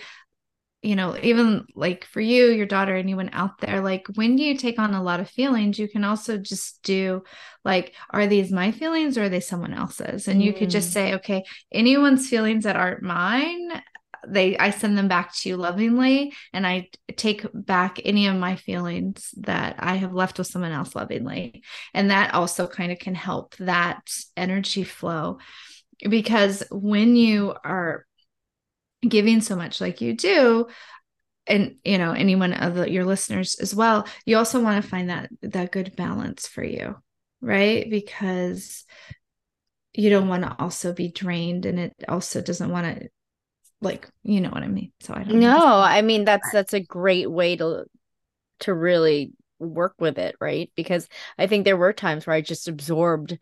[0.81, 4.79] you know even like for you your daughter anyone out there like when you take
[4.79, 5.77] on a lot of feelings?
[5.77, 7.23] You can also just do
[7.65, 10.27] like are these my feelings or are they someone else's?
[10.27, 10.93] And you could just mm.
[10.93, 13.81] say okay anyone's feelings that aren't mine
[14.27, 18.55] they I send them back to you lovingly and I take back any of my
[18.55, 21.63] feelings that I have left with someone else lovingly.
[21.93, 25.39] And that also kind of can help that energy flow
[26.07, 28.05] because when you are
[29.07, 30.67] giving so much like you do
[31.47, 35.09] and you know anyone of the, your listeners as well you also want to find
[35.09, 36.95] that that good balance for you
[37.41, 38.85] right because
[39.93, 43.09] you don't want to also be drained and it also doesn't want to
[43.81, 44.91] like you know what i mean?
[44.99, 47.85] So i don't no i mean that's that's a great way to
[48.61, 50.71] to really work with it right?
[50.75, 51.07] Because
[51.37, 53.37] i think there were times where i just absorbed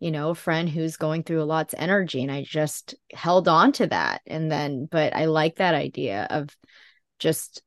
[0.00, 3.72] you know, a friend who's going through a lot's energy and I just held on
[3.72, 4.22] to that.
[4.26, 6.48] And then, but I like that idea of
[7.18, 7.62] just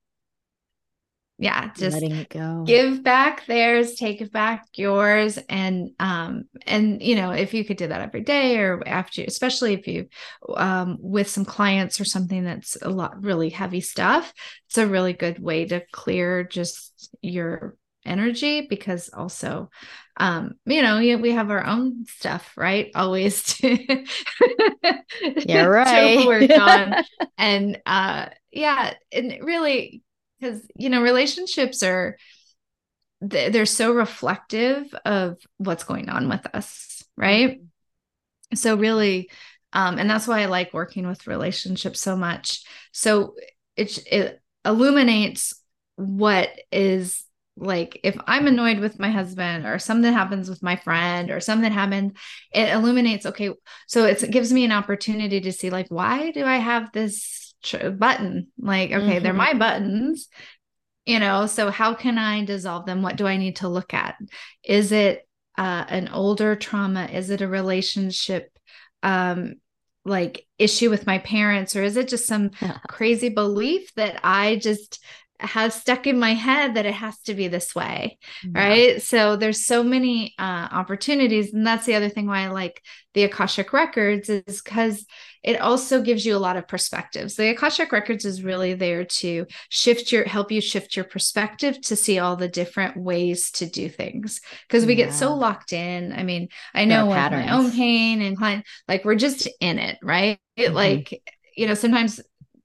[1.40, 2.64] yeah just letting it go.
[2.66, 7.88] give back theirs take back yours and um and you know if you could do
[7.88, 10.08] that every day or after especially if you
[10.56, 14.32] um with some clients or something that's a lot really heavy stuff
[14.68, 17.76] it's a really good way to clear just your
[18.06, 19.70] energy because also
[20.18, 22.92] um you know we have our own stuff right?
[22.96, 24.06] Always to
[25.46, 26.20] yeah right.
[26.20, 27.04] to work on.
[27.38, 30.02] And uh yeah and really
[30.44, 32.18] because you know relationships are
[33.22, 37.62] they're so reflective of what's going on with us right?
[38.54, 39.30] So really
[39.72, 42.64] um and that's why i like working with relationships so much.
[42.92, 43.36] So
[43.76, 45.54] it it illuminates
[45.96, 47.24] what is
[47.56, 51.72] like if i'm annoyed with my husband or something happens with my friend or something
[51.72, 52.18] happened
[52.52, 53.52] it illuminates okay
[53.86, 57.43] so it gives me an opportunity to see like why do i have this
[57.98, 59.24] button like okay mm-hmm.
[59.24, 60.28] they're my buttons
[61.06, 63.02] you know so how can i dissolve them?
[63.02, 64.16] What do i need to look at?
[64.64, 67.06] Is it uh, an older trauma?
[67.06, 68.50] Is it a relationship
[69.02, 69.56] um
[70.06, 71.76] like issue with my parents?
[71.76, 72.52] Or is it just some
[72.90, 75.04] crazy belief that i just
[75.44, 78.68] has stuck in my head that it has to be this way yeah.
[78.68, 82.82] right so there's so many uh, opportunities and that's the other thing why i like
[83.14, 85.06] the akashic records is because
[85.44, 89.46] it also gives you a lot of perspectives the akashic records is really there to
[89.70, 93.90] shift your help you shift your perspective to see all the different ways to do
[93.90, 95.06] things because we yeah.
[95.06, 99.04] get so locked in i mean i know with my own pain and client like
[99.04, 100.74] we're just in it right mm-hmm.
[100.74, 101.22] like
[101.56, 102.20] you know sometimes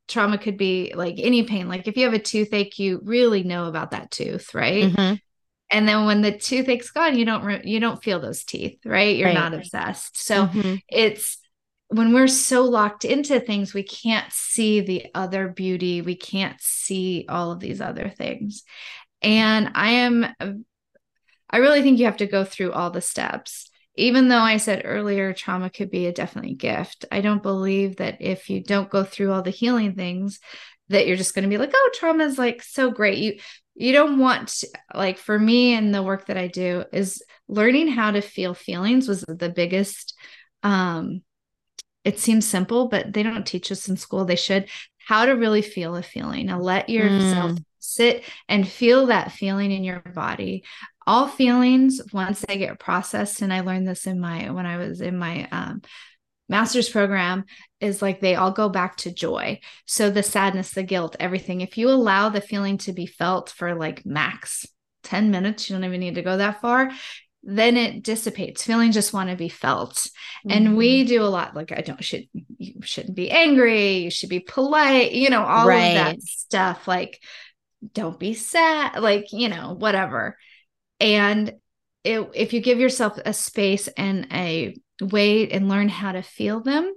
[0.09, 1.68] trauma could be like any pain.
[1.68, 4.84] Like if you have a toothache, you really know about that tooth, right?
[4.84, 5.14] Mm-hmm.
[5.70, 9.16] And then when the toothache's gone, you don't re- you don't feel those teeth, right?
[9.16, 9.34] You're right.
[9.34, 10.20] not obsessed.
[10.20, 10.76] So mm-hmm.
[10.88, 11.38] it's
[11.88, 16.02] when we're so locked into things, we can't see the other beauty.
[16.02, 18.62] We can't see all of these other things.
[19.22, 20.26] And I am,
[21.50, 24.82] I really think you have to go through all the steps even though I said
[24.84, 29.05] earlier trauma could be a definitely gift, I don't believe that if you don't go
[29.05, 30.40] through all the healing things,
[30.88, 33.18] that you're just going to be like, oh, trauma is like so great.
[33.18, 33.38] You
[33.74, 38.11] you don't want like for me and the work that I do is learning how
[38.11, 40.14] to feel feelings was the biggest
[40.62, 41.22] um
[42.05, 44.24] it seems simple, but they don't teach us in school.
[44.24, 46.46] They should how to really feel a feeling.
[46.46, 47.64] Now let yourself mm.
[47.89, 50.64] Sit and feel that feeling in your body
[51.07, 55.01] all feelings once they get processed and i learned this in my when i was
[55.01, 55.80] in my um,
[56.49, 57.45] master's program
[57.80, 61.78] is like they all go back to joy so the sadness the guilt everything if
[61.78, 64.66] you allow the feeling to be felt for like max
[65.05, 66.91] 10 minutes you don't even need to go that far
[67.43, 70.51] then it dissipates feelings just want to be felt mm-hmm.
[70.51, 71.09] and we mm-hmm.
[71.09, 72.24] do a lot like i don't should
[72.59, 75.84] you shouldn't be angry you should be polite you know all right.
[75.84, 77.20] of that stuff like
[77.94, 80.36] don't be sad like you know whatever
[81.00, 81.54] and
[82.04, 86.60] it, if you give yourself a space and a way and learn how to feel
[86.60, 86.92] them,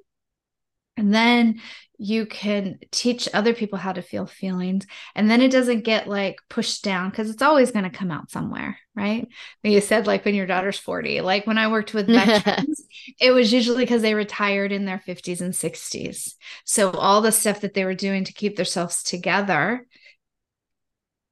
[0.97, 1.61] and then
[1.97, 4.87] you can teach other people how to feel feelings.
[5.13, 8.31] And then it doesn't get like pushed down because it's always going to come out
[8.31, 9.27] somewhere, right?
[9.61, 12.81] When you said like when your daughter's 40, like when I worked with veterans,
[13.19, 16.33] it was usually because they retired in their 50s and 60s.
[16.65, 19.85] So all the stuff that they were doing to keep themselves together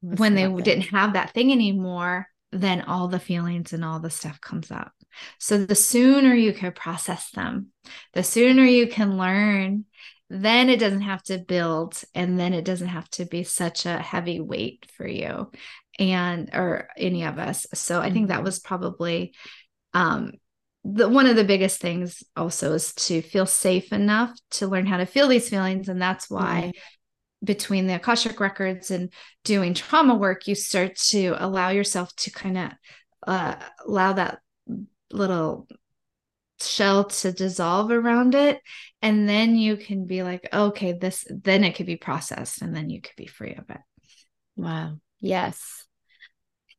[0.02, 4.42] when they didn't have that thing anymore then all the feelings and all the stuff
[4.42, 4.92] comes up.
[5.40, 7.68] So the sooner you can process them,
[8.14, 9.86] the sooner you can learn,
[10.30, 13.98] then it doesn't have to build and then it doesn't have to be such a
[13.98, 15.52] heavy weight for you
[15.98, 17.66] and or any of us.
[17.74, 19.34] So I think that was probably
[19.94, 20.34] um
[20.86, 24.98] the one of the biggest things also is to feel safe enough to learn how
[24.98, 26.80] to feel these feelings and that's why mm-hmm
[27.44, 29.12] between the Akashic records and
[29.44, 32.72] doing trauma work, you start to allow yourself to kind of
[33.26, 34.40] uh, allow that
[35.12, 35.68] little
[36.62, 38.62] shell to dissolve around it.
[39.02, 42.90] And then you can be like, okay, this, then it could be processed and then
[42.90, 43.82] you could be free of it.
[44.56, 44.98] Wow.
[45.22, 45.86] Yes.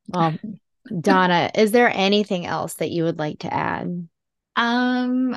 [0.09, 0.39] Well,
[1.01, 4.09] Donna, is there anything else that you would like to add?
[4.57, 5.37] Um,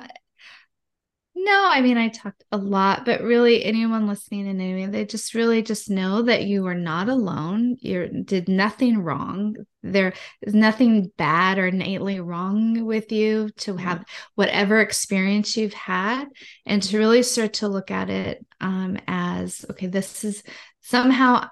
[1.35, 5.33] no, I mean I talked a lot, but really anyone listening and anyone, they just
[5.33, 7.77] really just know that you are not alone.
[7.79, 9.55] You did nothing wrong.
[9.81, 14.05] There is nothing bad or innately wrong with you to have
[14.35, 16.25] whatever experience you've had,
[16.65, 20.43] and to really start to look at it um, as okay, this is
[20.81, 21.47] somehow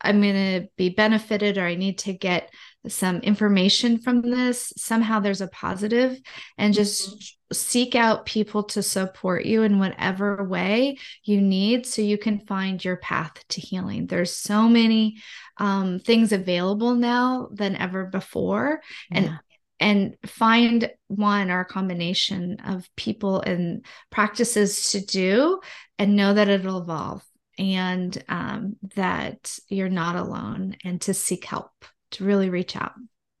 [0.00, 2.50] I'm going to be benefited, or I need to get
[2.88, 6.20] some information from this, somehow there's a positive,
[6.58, 7.54] and just mm-hmm.
[7.54, 12.84] seek out people to support you in whatever way you need so you can find
[12.84, 14.06] your path to healing.
[14.06, 15.22] There's so many
[15.58, 18.80] um, things available now than ever before.
[19.10, 19.38] And
[19.78, 25.60] and find one or a combination of people and practices to do
[25.98, 27.22] and know that it'll evolve
[27.58, 31.72] and um, that you're not alone and to seek help
[32.10, 32.92] to really reach out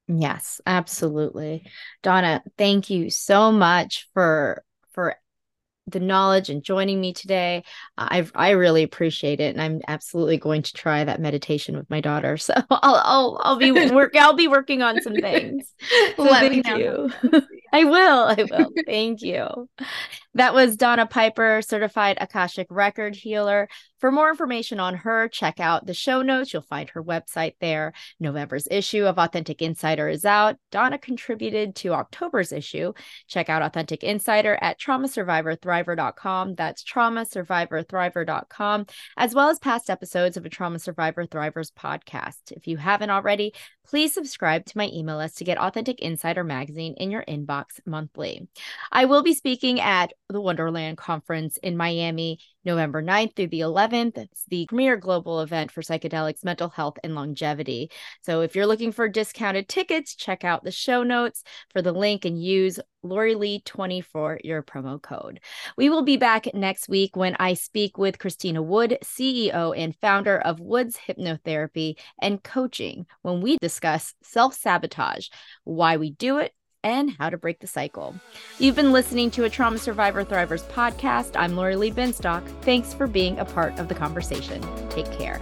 [0.08, 1.64] yes absolutely
[2.02, 4.62] donna thank you so much for
[4.92, 5.16] for
[5.88, 7.62] the knowledge and joining me today.
[7.96, 12.00] I I really appreciate it, and I'm absolutely going to try that meditation with my
[12.00, 12.36] daughter.
[12.46, 15.72] So I'll I'll I'll be work I'll be working on some things.
[16.16, 17.10] So Let thank you.
[17.72, 18.24] I will.
[18.24, 18.72] I will.
[18.86, 19.68] Thank you.
[20.36, 23.70] That was Donna Piper, certified Akashic record healer.
[24.00, 26.52] For more information on her, check out the show notes.
[26.52, 27.94] You'll find her website there.
[28.20, 30.56] November's issue of Authentic Insider is out.
[30.70, 32.92] Donna contributed to October's issue.
[33.26, 36.54] Check out Authentic Insider at traumasurvivorthriver.com.
[36.54, 42.52] That's traumasurvivorthriver.com, as well as past episodes of a Trauma Survivor Thrivers podcast.
[42.52, 43.54] If you haven't already,
[43.86, 48.46] please subscribe to my email list to get Authentic Insider magazine in your inbox monthly.
[48.92, 54.18] I will be speaking at the Wonderland Conference in Miami November 9th through the 11th.
[54.18, 57.90] It's the premier global event for psychedelics, mental health, and longevity.
[58.22, 62.24] So if you're looking for discounted tickets, check out the show notes for the link
[62.24, 65.38] and use Lori Lee 20 for your promo code.
[65.76, 70.38] We will be back next week when I speak with Christina Wood, CEO and founder
[70.38, 75.28] of Woods Hypnotherapy and Coaching, when we discuss self sabotage,
[75.62, 76.52] why we do it,
[76.86, 78.14] and how to break the cycle.
[78.60, 81.32] You've been listening to a Trauma Survivor Thrivers podcast.
[81.34, 82.46] I'm Lori Lee Binstock.
[82.62, 84.62] Thanks for being a part of the conversation.
[84.88, 85.40] Take care.